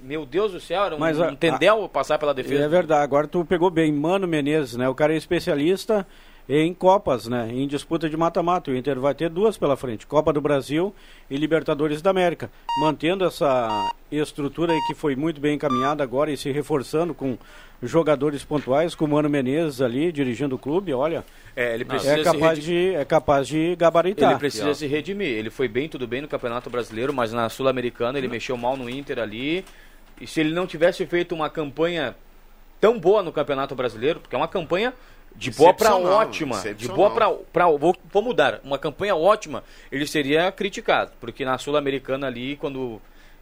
[0.00, 2.62] Meu Deus do céu, era um, Mas a- um tendel passar pela defesa.
[2.64, 3.92] É verdade, agora tu pegou bem.
[3.92, 4.88] Mano Menezes, né?
[4.88, 6.06] O cara é especialista
[6.48, 7.50] em Copas, né?
[7.52, 8.70] Em disputa de mata-mata.
[8.70, 10.94] O Inter vai ter duas pela frente: Copa do Brasil
[11.30, 12.50] e Libertadores da América.
[12.80, 17.36] Mantendo essa estrutura que foi muito bem encaminhada agora e se reforçando com
[17.82, 21.24] jogadores pontuais, com o Mano Menezes ali dirigindo o clube, olha.
[21.54, 24.30] É, ele precisa é capaz, de, é capaz de gabaritar.
[24.30, 25.28] Ele precisa se redimir.
[25.28, 28.88] Ele foi bem, tudo bem no Campeonato Brasileiro, mas na Sul-Americana ele mexeu mal no
[28.88, 29.64] Inter ali.
[30.20, 32.16] E se ele não tivesse feito uma campanha
[32.80, 34.94] tão boa no Campeonato Brasileiro, porque é uma campanha
[35.38, 40.06] de boa para ótima, de boa para para vou, vou mudar, uma campanha ótima, ele
[40.06, 43.00] seria criticado, porque na Sul-Americana ali quando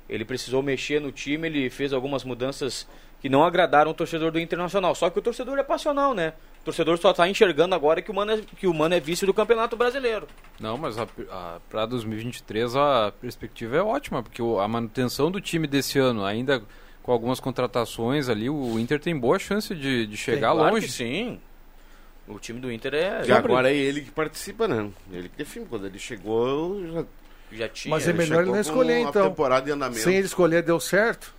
[0.08, 2.86] ele precisou mexer no time, ele fez algumas mudanças
[3.20, 4.94] que não agradaram o torcedor do Internacional.
[4.94, 6.34] Só que o torcedor é passional, né?
[6.60, 9.24] O torcedor só está enxergando agora que o Mano é, que o Mano é vice
[9.26, 10.28] do Campeonato Brasileiro.
[10.60, 10.96] Não, mas
[11.68, 16.62] para 2023 a perspectiva é ótima, porque o- a manutenção do time desse ano, ainda
[17.02, 20.86] com algumas contratações ali, o Inter tem boa chance de, de chegar Claro longe.
[20.86, 21.40] que sim.
[22.28, 23.22] O time do Inter é.
[23.26, 24.90] E agora é ele que participa, né?
[25.12, 25.64] Ele que define.
[25.66, 27.04] Quando ele chegou, já,
[27.52, 27.94] já tinha.
[27.94, 29.28] Mas é ele melhor ele não escolher, então.
[29.28, 30.00] temporada em andamento.
[30.00, 31.34] Sem ele escolher, deu certo.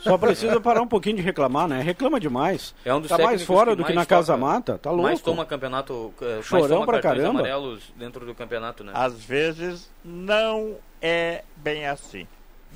[0.00, 1.82] Só precisa parar um pouquinho de reclamar, né?
[1.82, 2.74] Reclama demais.
[2.84, 5.02] É um dos tá mais fora que do que na Casa toca- Mata, tá louco.
[5.04, 6.14] Mais toma campeonato.
[6.22, 7.40] eh, Chorão cartões caramba.
[7.40, 8.92] amarelos dentro do campeonato, né?
[8.94, 12.26] Às vezes não é bem assim.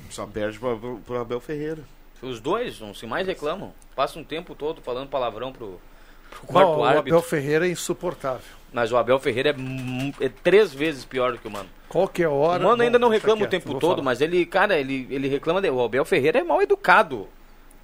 [0.09, 1.81] Só perde pro, pro Abel Ferreira.
[2.21, 3.73] Os dois, não se mais reclamam.
[3.95, 5.79] Passa um tempo todo falando palavrão pro,
[6.33, 7.17] pro quarto Não, o árbitro.
[7.17, 8.41] Abel Ferreira é insuportável.
[8.71, 11.69] Mas o Abel Ferreira é, é três vezes pior do que o Mano.
[11.87, 12.63] Qualquer hora.
[12.63, 14.03] o Mano ainda não reclama o tempo todo, falar.
[14.03, 15.61] mas ele, cara, ele, ele reclama.
[15.61, 17.27] De, o Abel Ferreira é mal educado.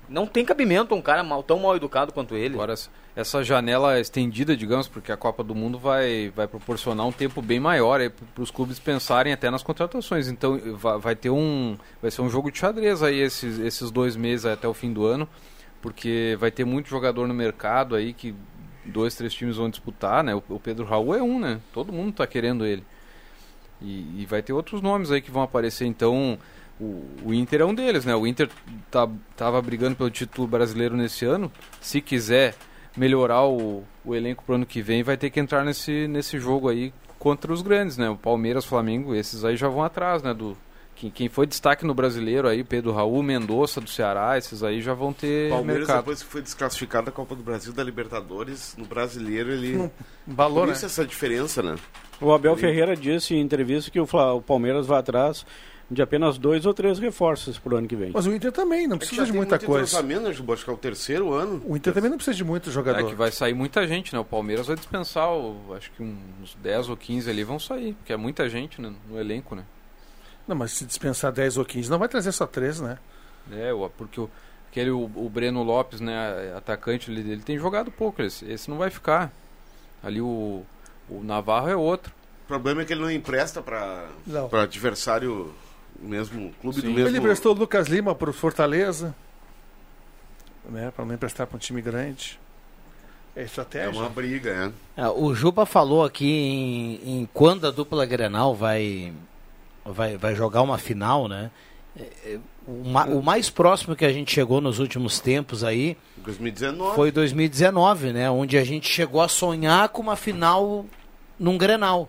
[0.09, 2.55] Não tem cabimento um cara mal, tão mal educado quanto ele.
[2.55, 2.73] Agora,
[3.15, 7.59] essa janela estendida, digamos, porque a Copa do Mundo vai, vai proporcionar um tempo bem
[7.59, 7.99] maior
[8.33, 10.27] para os clubes pensarem até nas contratações.
[10.27, 14.15] Então vai, vai ter um vai ser um jogo de xadrez aí esses, esses dois
[14.15, 15.27] meses até o fim do ano,
[15.81, 18.35] porque vai ter muito jogador no mercado aí que
[18.85, 20.35] dois, três times vão disputar, né?
[20.35, 21.59] O, Pedro Raul é um, né?
[21.73, 22.83] Todo mundo está querendo ele.
[23.81, 25.85] E, e vai ter outros nomes aí que vão aparecer.
[25.85, 26.37] Então
[26.79, 28.15] o, o Inter é um deles, né?
[28.15, 28.49] O Inter
[28.89, 31.51] tá, tava brigando pelo título brasileiro nesse ano.
[31.79, 32.55] Se quiser
[32.95, 36.69] melhorar o, o elenco pro ano que vem, vai ter que entrar nesse, nesse jogo
[36.69, 38.09] aí contra os grandes, né?
[38.09, 40.33] O Palmeiras, Flamengo, esses aí já vão atrás, né?
[40.33, 40.57] Do,
[40.99, 44.93] quem, quem foi destaque no brasileiro aí, Pedro Raul, Mendonça do Ceará, esses aí já
[44.93, 45.97] vão ter Palmeiras, mercado.
[45.99, 49.77] depois que foi desclassificado da Copa do Brasil, da Libertadores, no brasileiro ele.
[49.77, 49.91] Não,
[50.27, 50.85] balou, Por isso né?
[50.87, 51.75] essa diferença, né?
[52.19, 55.45] O Abel Ele- Ferreira disse em entrevista que o, Fla- o Palmeiras vai atrás
[55.91, 58.11] de apenas dois ou três reforços pro ano que vem.
[58.13, 59.85] Mas o Inter também não É que precisa já de tem muita muito coisa.
[59.85, 60.53] entrosamento, né?
[60.53, 61.63] Acho que é o terceiro ano.
[61.65, 62.99] O Inter também não precisa de muito jogador.
[62.99, 64.19] É que vai sair muita gente, né?
[64.19, 68.11] O Palmeiras vai dispensar, o- acho que uns 10 ou 15 ali vão sair, porque
[68.13, 69.63] é muita gente né, no elenco, né?
[70.49, 72.97] Não, mas se dispensar 10 ou 15, não vai trazer só 3, né?
[73.51, 74.29] É, porque o-
[74.71, 78.77] Aquele, o, o Breno Lopes, né, atacante, ele, ele tem jogado pouco, esse, esse não
[78.77, 79.31] vai ficar.
[80.03, 80.61] Ali o,
[81.09, 82.13] o Navarro é outro.
[82.45, 84.47] O problema é que ele não empresta para Não.
[84.53, 85.51] adversário,
[85.99, 87.07] mesmo clube do mesmo...
[87.07, 89.15] Ele emprestou o Lucas Lima para o Fortaleza,
[90.69, 92.39] né, para não emprestar para um time grande.
[93.35, 93.89] É É estratégia.
[93.99, 95.01] uma briga, é.
[95.03, 96.27] É, o Juba falou aqui
[97.03, 99.13] em, em quando a dupla Grenal vai,
[99.85, 101.51] vai, vai jogar uma final, né?
[101.99, 102.03] É,
[102.33, 106.95] é, O, ma- o mais próximo que a gente chegou nos últimos tempos aí 2019.
[106.95, 108.29] foi 2019, né?
[108.29, 110.85] Onde a gente chegou a sonhar com uma final
[111.39, 112.07] num Grenal.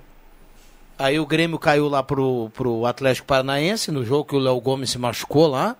[0.99, 4.91] Aí o Grêmio caiu lá pro, pro Atlético Paranaense, no jogo que o Léo Gomes
[4.91, 5.75] se machucou lá.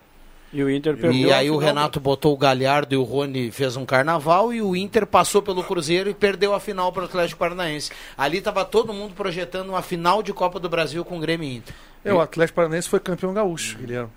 [0.53, 1.57] E o Inter perdeu E aí o.
[1.57, 5.63] Renato botou o Galhardo e o Rony fez um carnaval e o Inter passou pelo
[5.63, 7.91] Cruzeiro e perdeu a final para o Atlético Paranaense.
[8.17, 11.55] Ali estava todo mundo projetando uma final de Copa do Brasil com o Grêmio e
[11.57, 11.73] Inter.
[12.03, 14.09] É, o Atlético Paranaense foi campeão gaúcho, Guilherme.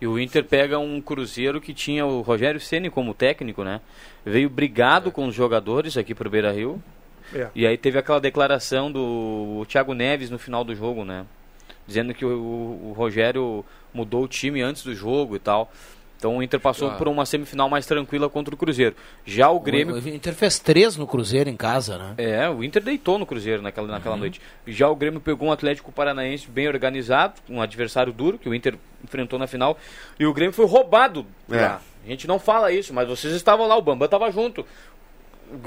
[0.00, 3.80] E o Inter pega um Cruzeiro que tinha o Rogério Ceni como técnico, né?
[4.24, 6.82] Veio brigado com os jogadores aqui pro Beira Rio.
[7.34, 7.48] É.
[7.54, 11.26] E aí teve aquela declaração do Thiago Neves no final do jogo, né?
[11.90, 15.72] Dizendo que o, o Rogério mudou o time antes do jogo e tal.
[16.16, 16.94] Então o Inter passou Ah.
[16.94, 18.94] por uma semifinal mais tranquila contra o Cruzeiro.
[19.26, 19.96] Já o Grêmio.
[19.96, 22.14] O Inter fez três no Cruzeiro em casa, né?
[22.16, 24.40] É, o Inter deitou no Cruzeiro naquela, naquela noite.
[24.68, 28.76] Já o Grêmio pegou um Atlético Paranaense bem organizado, um adversário duro, que o Inter
[29.02, 29.76] enfrentou na final,
[30.16, 31.26] e o Grêmio foi roubado.
[31.50, 31.56] É.
[31.60, 31.82] lá.
[32.06, 34.64] A gente não fala isso, mas vocês estavam lá, o Bambam estava junto.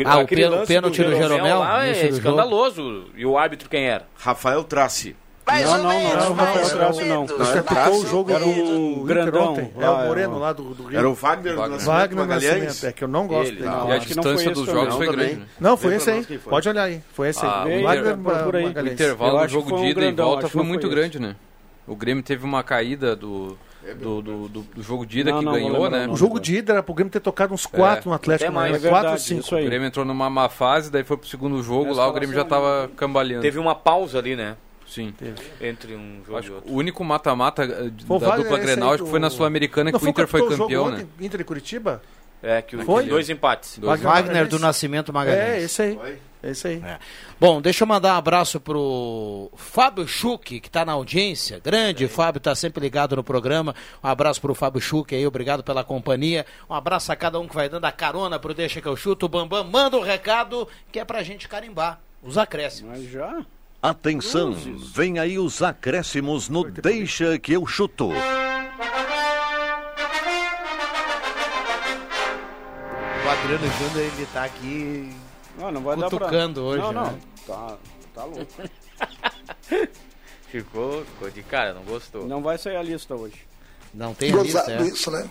[0.06, 3.08] Ah, o pênalti do Jeromel lá no é do escandaloso.
[3.16, 4.06] E o árbitro quem era?
[4.18, 5.16] Rafael Trace.
[5.46, 7.22] Não, não, não, não, não, mais Rafael ou Trace, não.
[7.26, 7.42] menos.
[7.42, 9.52] Acho que tocou o jogo Era do um grandão.
[9.52, 9.72] ontem.
[9.78, 10.98] É o Moreno lá do, do Rio.
[10.98, 11.80] Era o Wagner, Wagner.
[11.82, 12.64] Wagner Magalhães.
[12.64, 12.90] Nascimento.
[12.90, 13.70] É que eu não gosto Ele, dele.
[13.70, 13.90] não.
[13.90, 15.36] e a acho que não foi distância dos jogos Não, foi grande.
[15.36, 15.46] né?
[15.60, 16.24] Não, foi esse aí.
[16.40, 17.02] Pode olhar aí.
[17.14, 17.84] Foi esse Ah, aí.
[17.84, 18.16] Wagner
[18.56, 18.66] aí.
[18.66, 21.36] O intervalo do jogo de ida e volta foi não muito grande, né?
[21.86, 23.58] O Grêmio teve uma caída do,
[24.00, 26.08] do, do, do- do jogo de ida Não, que não, ganhou, lembrar né?
[26.08, 28.54] o O jogo de ida era pro Grêmio ter tocado uns quatro no Atlético.
[28.54, 28.78] mais, né?
[28.78, 29.42] É Quatro ou verdade, cinco.
[29.42, 29.66] isso O aí.
[29.66, 32.46] Grêmio entrou numa má fase, daí foi pro segundo jogo Essa lá, o Grêmio já
[32.46, 33.42] tava cambaleando.
[33.42, 34.56] Teve uma pausa ali, né?
[34.88, 35.14] Sim.
[35.62, 36.72] Entre um jogo Acho e outro.
[36.72, 40.04] o único mata-mata eh, Foi da Wagner, dupla Grenal, acho que foi na Sul-Americana que
[40.04, 40.98] o Inter foi campeão, né?
[40.98, 42.02] ontem, Inter e Curitiba?
[42.44, 43.06] É, que o, Foi?
[43.06, 43.78] dois empates.
[43.78, 45.40] Dois Wagner do Nascimento Magalhães.
[45.40, 46.20] É, esse aí.
[46.44, 46.84] É esse aí.
[47.40, 51.62] Bom, deixa eu mandar um abraço pro Fábio Schuch, que está na audiência.
[51.64, 53.74] Grande, Fábio está sempre ligado no programa.
[54.04, 56.46] Um abraço pro Fábio Schuch aí, obrigado pela companhia.
[56.70, 59.26] Um abraço a cada um que vai dando a carona pro Deixa que eu chuto.
[59.26, 63.00] O Bambam manda o recado que é pra gente carimbar os acréscimos.
[63.00, 63.46] Mas já?
[63.84, 64.54] Atenção,
[64.96, 68.08] vem aí os acréscimos no Deixa que eu chuto.
[68.08, 68.14] O
[73.30, 75.12] Adriano Júnior, ele tá aqui
[75.60, 76.18] Não, não vai dar pra...
[76.20, 77.12] cutucando hoje, Não, não.
[77.12, 77.20] né?
[77.46, 77.78] Tá,
[78.16, 78.48] tá louco.
[80.48, 82.26] Ficou, ficou de cara, não gostou.
[82.26, 83.42] Não vai sair a lista hoje.
[83.94, 84.88] Não tem a lista, Gozado é.
[84.88, 85.28] isso, né?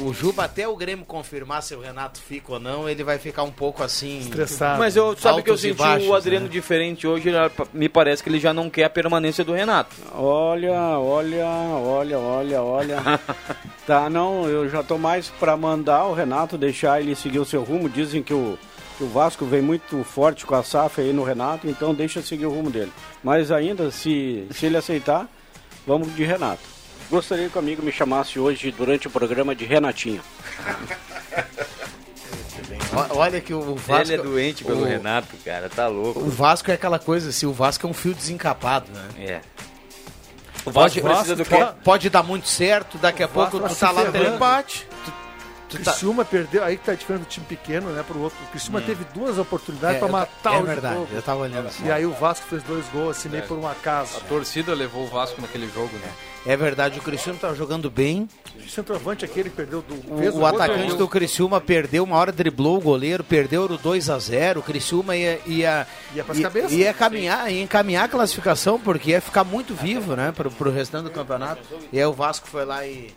[0.00, 3.42] O Juba, até o Grêmio confirmar se o Renato fica ou não, ele vai ficar
[3.42, 4.20] um pouco assim...
[4.20, 4.78] Estressado.
[4.78, 6.52] Mas eu sabe que eu senti baixos, o Adriano né?
[6.52, 7.30] diferente hoje,
[7.72, 9.94] me parece que ele já não quer a permanência do Renato.
[10.14, 13.02] Olha, olha, olha, olha, olha.
[13.86, 17.62] tá, não, eu já tô mais pra mandar o Renato deixar ele seguir o seu
[17.62, 17.88] rumo.
[17.88, 18.58] Dizem que o,
[18.96, 22.46] que o Vasco vem muito forte com a SAF aí no Renato, então deixa seguir
[22.46, 22.92] o rumo dele.
[23.22, 25.28] Mas ainda, se, se ele aceitar,
[25.86, 26.71] vamos de Renato.
[27.12, 30.22] Gostaria que o amigo me chamasse hoje durante o programa de Renatinho.
[33.12, 33.92] O- Olha que o Vasco...
[34.10, 36.20] ele é doente pelo o- Renato, cara, tá louco.
[36.20, 39.08] O Vasco é aquela coisa assim, o Vasco é um fio desencapado, né?
[39.18, 39.40] É.
[40.64, 41.54] O Pode, Vasco precisa do quê?
[41.54, 44.24] pode, pode dar muito certo, daqui a pouco Vasco tu tá lá ferrando.
[44.24, 44.38] tendo
[45.74, 48.38] O Criciúma perdeu, aí que tá diferente do time pequeno, né, pro outro.
[48.44, 48.84] O Criciúma Hum.
[48.84, 51.08] teve duas oportunidades É, pra eu- matar é o verdade, jogo.
[51.12, 51.86] eu tava olhando assim.
[51.86, 53.46] E aí o Vasco fez dois gols, assim, meio É.
[53.46, 54.16] por um acaso.
[54.18, 56.08] A torcida levou o Vasco naquele jogo, né?
[56.44, 58.28] É verdade, o Criciúma tá jogando bem.
[58.56, 59.94] O centroavante aquele que perdeu do.
[60.12, 64.10] O, o gol, atacante do Criciúma perdeu, uma hora driblou o goleiro, perdeu o 2
[64.10, 66.72] a 0 O Criciúma ia, ia, Ia ia, cabeças.
[66.72, 71.04] ia caminhar, ia encaminhar a classificação, porque ia ficar muito vivo, né, pro, pro restante
[71.04, 71.62] do campeonato.
[71.92, 73.14] E aí o Vasco foi lá e.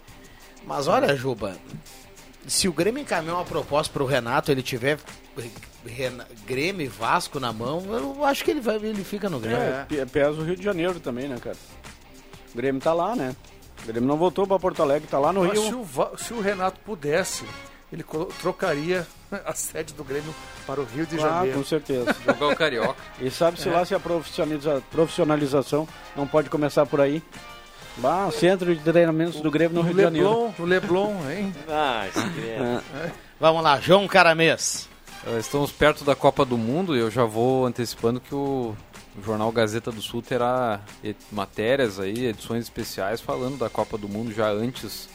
[0.63, 1.55] Mas olha, Juba,
[2.47, 4.97] se o Grêmio encaminhar uma proposta pro Renato, ele tiver
[5.85, 9.61] Rena- Grêmio e Vasco na mão, eu acho que ele vai, ele fica no Grêmio.
[9.61, 11.57] É, pe- pesa o Rio de Janeiro também, né, cara?
[12.53, 13.35] O Grêmio tá lá, né?
[13.83, 15.63] O Grêmio não voltou pra Porto Alegre, tá lá no Mas Rio.
[15.67, 17.43] se o, Va- se o Renato pudesse,
[17.91, 18.03] ele
[18.41, 19.05] trocaria
[19.45, 20.33] a sede do Grêmio
[20.65, 21.57] para o Rio de Ah, Janeiro.
[21.59, 22.15] com certeza.
[22.25, 22.95] Jogar o Carioca.
[23.19, 23.71] E sabe-se É.
[23.71, 27.21] lá se a profissionaliza- profissionalização não pode começar por aí?
[27.97, 30.27] Bah, centro de treinamentos do Grêmio no Rio de Janeiro.
[30.27, 31.55] Leblon, no Leblon, hein?
[31.69, 33.11] Ah, É.
[33.39, 34.89] Vamos lá, João Caramês.
[35.25, 38.75] Eh, Estamos perto da Copa do Mundo e eu já vou antecipando que o
[39.17, 44.09] o jornal Gazeta do Sul terá e- matérias aí, edições especiais falando da Copa do
[44.09, 45.07] Mundo já antes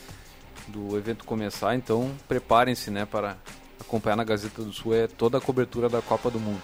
[0.67, 3.37] do evento começar, então preparem-se, né, para
[3.79, 6.63] acompanhar na Gazeta do Sul é toda a cobertura da Copa do Mundo.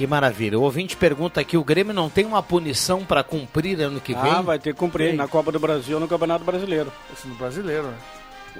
[0.00, 0.58] Que maravilha.
[0.58, 4.32] O ouvinte pergunta aqui: o Grêmio não tem uma punição para cumprir ano que vem?
[4.32, 6.90] Ah, vai ter que cumprir na Copa do Brasil no Campeonato Brasileiro.
[7.12, 7.94] Esse no brasileiro, né?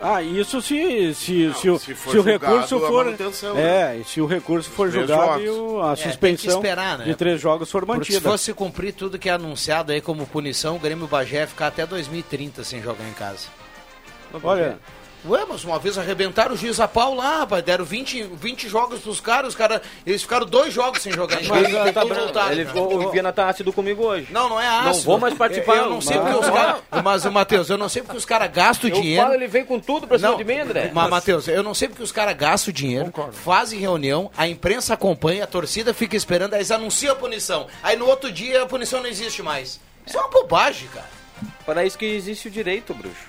[0.03, 3.05] Ah, isso se, se, Não, se, o, se for se o recurso a for.
[3.07, 7.07] manutenção, É, e se o recurso for julgado e o- a É, suspensão esperar, né?
[7.07, 8.31] de três jogos for Porque se mantida.
[8.31, 11.87] fosse cumprir tudo que é anunciado aí como punição, o Grêmio Bagé ia ficar até
[11.87, 13.49] 2030 sem jogar em casa.
[14.45, 14.79] Olha,
[15.29, 17.63] Ué, mas uma vez arrebentaram o Giz a pau lá, rapaz.
[17.63, 19.83] Deram 20, 20 jogos pros caras, os caras.
[20.07, 21.41] Eles ficaram dois jogos sem jogar.
[21.41, 22.77] Ele, tá voltaram, ele cara.
[22.81, 24.29] ficou, o Viana tá ácido comigo hoje.
[24.31, 24.87] Não, não é ácido.
[24.97, 25.77] Não vou mais participar.
[25.77, 26.83] Eu, eu não sei porque os caras.
[27.05, 29.23] Mas, Matheus, eu não sei porque os caras gastam Eu dinheiro.
[29.23, 30.91] falo, ele vem com tudo pra cima Não, de mim, André.
[30.95, 35.45] Mas, Matheus, eu não sei porque os caras gastam dinheiro, fazem reunião, a imprensa acompanha,
[35.45, 37.67] a torcida fica esperando, aí eles anunciam a punição.
[37.83, 39.79] Aí no outro dia a punição não existe mais.
[40.07, 41.09] Isso é uma bobagem, cara.
[41.67, 43.29] Para isso que existe o direito, bruxo.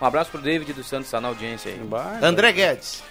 [0.00, 1.80] Um abraço pro David dos Santos, tá na audiência aí.
[2.22, 3.02] André Guedes.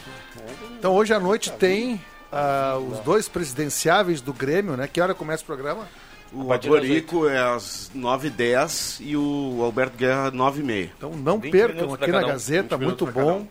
[0.77, 4.87] Então hoje à noite tem ah, os dois presidenciáveis do Grêmio, né?
[4.87, 5.87] Que hora começa o programa?
[6.31, 10.89] O Atletico é às 9h10 e o Alberto Guerra 9h30.
[10.97, 12.27] Então não 20 percam aqui na um.
[12.27, 13.47] Gazeta, 20 muito bom.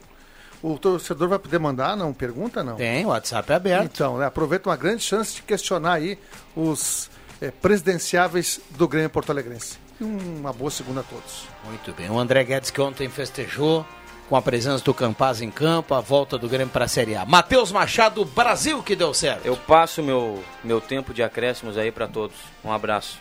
[0.62, 2.12] O torcedor vai poder mandar, não?
[2.12, 2.74] Pergunta, não?
[2.74, 3.84] Tem, o WhatsApp é aberto.
[3.84, 6.18] Então, né, aproveita uma grande chance de questionar aí
[6.56, 7.08] os
[7.40, 9.78] eh, presidenciáveis do Grêmio Porto Alegrense.
[10.00, 11.44] E uma boa segunda a todos.
[11.64, 12.08] Muito bem.
[12.10, 13.84] O André Guedes que ontem festejou
[14.28, 17.24] com a presença do Campaz em campo, a volta do Grêmio para a Série A.
[17.24, 19.46] Matheus Machado, Brasil que deu certo.
[19.46, 22.36] Eu passo meu, meu tempo de acréscimos aí pra todos.
[22.64, 23.18] Um abraço.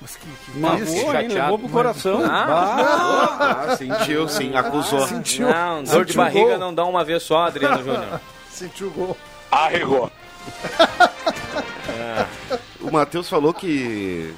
[0.00, 0.62] Mas que, que fiquei
[1.00, 1.06] hein?
[1.12, 1.34] chateado.
[1.34, 2.22] Levou pro coração.
[2.24, 5.04] Ah, Ah, sentiu sim, acusou.
[5.08, 5.48] Sentiu.
[5.48, 6.58] Não, dor de Sentiu barriga gol.
[6.58, 8.20] não dá uma vez só, Adriano Júnior.
[8.50, 9.16] Sentiu o gol.
[9.50, 10.10] Arregou.
[12.80, 14.32] O Matheus falou que.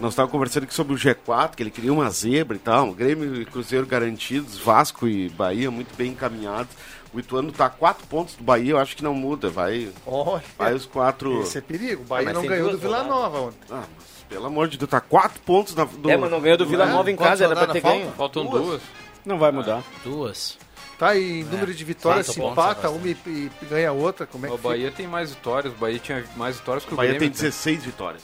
[0.00, 2.90] Nós estávamos conversando aqui sobre o G4, que ele queria uma zebra e tal.
[2.92, 6.74] Grêmio e Cruzeiro garantidos, Vasco e Bahia muito bem encaminhados.
[7.12, 9.50] O Ituano está a quatro pontos do Bahia, eu acho que não muda.
[9.50, 11.42] Vai, Olha, vai os quatro.
[11.42, 12.02] esse é perigo.
[12.02, 13.02] O Bahia mas não ganhou do duas Vila.
[13.04, 13.58] Nova ontem.
[13.70, 16.10] Ah, mas pelo amor de Deus, tá quatro pontos na, do.
[16.10, 16.90] É, mas não ganhou do Vila é?
[16.90, 18.00] Nova em Quantas casa, era pra ter faltam?
[18.00, 18.12] ganho.
[18.12, 18.82] Faltam duas.
[19.26, 19.82] Não vai mudar.
[20.02, 20.56] Duas.
[20.98, 24.26] Tá, e número de vitórias, se empata, é uma e, e ganha outra.
[24.26, 26.94] Como é que O Bahia tem mais vitórias, o Bahia tinha mais vitórias que O
[26.94, 27.34] o Bahia tem Grêmio.
[27.34, 28.22] 16 vitórias.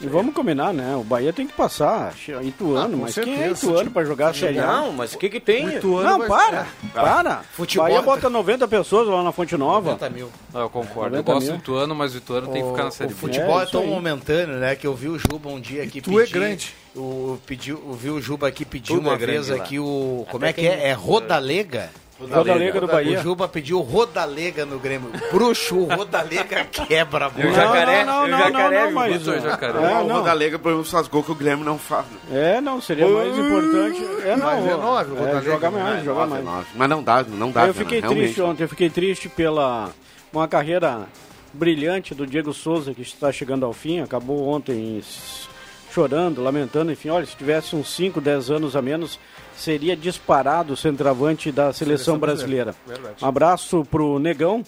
[0.00, 0.94] E vamos combinar, né?
[0.94, 2.14] O Bahia tem que passar.
[2.42, 3.66] Ituano, Ah, mas quem é certeza.
[3.66, 4.66] Ituano pra jogar a Série A?
[4.66, 5.66] Não, mas o que que tem?
[5.66, 6.60] O Ituano Não, vai- para!
[6.60, 6.88] é.
[6.94, 7.36] Para!
[7.52, 9.90] Futebol- Bahia bota 90 pessoas lá na Fonte Nova.
[9.92, 10.30] 90 mil.
[10.54, 11.16] Ah, eu concordo.
[11.16, 11.56] Eu 90 gosto mil.
[11.56, 13.20] do Ituano, mas o Ituano tem que ficar na Série o B.
[13.20, 13.88] futebol É, é, tão aí.
[13.88, 14.76] momentâneo, né?
[14.76, 16.74] Que eu vi o Juba um dia aqui tu é pedir- grande.
[16.94, 19.56] O, pediu, eu vi o Juba aqui pedir uma é vez lá.
[19.56, 20.24] aqui o.
[20.30, 20.88] Como Até é que é?
[20.88, 21.90] É Rodalega?
[22.20, 23.18] Rodalega do Bahia.
[23.20, 25.10] O Juba pediu Rodalega no Grêmio.
[25.32, 27.54] Bruxo, o Rodalega quebra a E o bola.
[27.54, 29.78] jacaré, não, e não, o jacaré, não, não, mas- Botou o jacaré.
[29.92, 30.16] É, o não.
[30.16, 32.04] Rodalega, por exemplo, faz gol que o Grêmio não faz.
[32.28, 32.56] né?
[32.56, 34.04] É, não, seria mais importante.
[34.24, 34.46] É, não.
[34.46, 35.82] Mas é nove, o é, Rodalega, joga né?
[35.82, 36.44] mais, joga Nove, mais.
[36.44, 36.66] nove.
[36.74, 37.66] Mas não dá, não dá.
[37.66, 39.90] eu fiquei triste ontem, eu fiquei triste pela
[40.32, 41.06] uma carreira
[41.52, 45.00] brilhante do Diego Souza que está chegando ao fim, acabou ontem
[45.92, 49.18] chorando, lamentando, enfim, olha, se tivesse uns 5, 10 anos a menos,
[49.56, 52.74] seria disparado o centroavante da seleção, Seleção brasileira.
[52.86, 53.16] brasileira.
[53.22, 54.62] Um abraço pro Negão,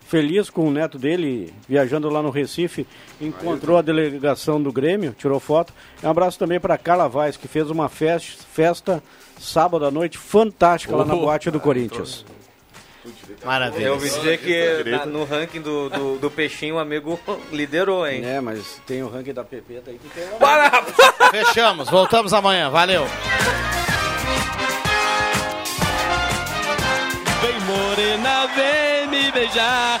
[0.00, 2.86] feliz com o neto dele viajando lá no Recife,
[3.20, 5.72] encontrou a delegação do Grêmio, tirou foto.
[6.02, 9.02] Um abraço também para Carla Vaz, que fez uma festa, festa
[9.40, 11.20] sábado à noite fantástica lá na Oh.
[11.22, 12.24] boate do Corinthians.
[13.44, 13.86] Maravilha.
[13.86, 17.18] Eu ouvi dizer que na- no ranking do, do, do Peixinho o amigo
[17.52, 18.24] liderou, hein?
[18.24, 20.26] É, mas tem o ranking da PP daí que tem.
[20.38, 20.70] Para!
[21.30, 22.70] Fechamos, voltamos amanhã.
[22.70, 23.06] Valeu.
[27.42, 30.00] Vem morena, vem me beijar.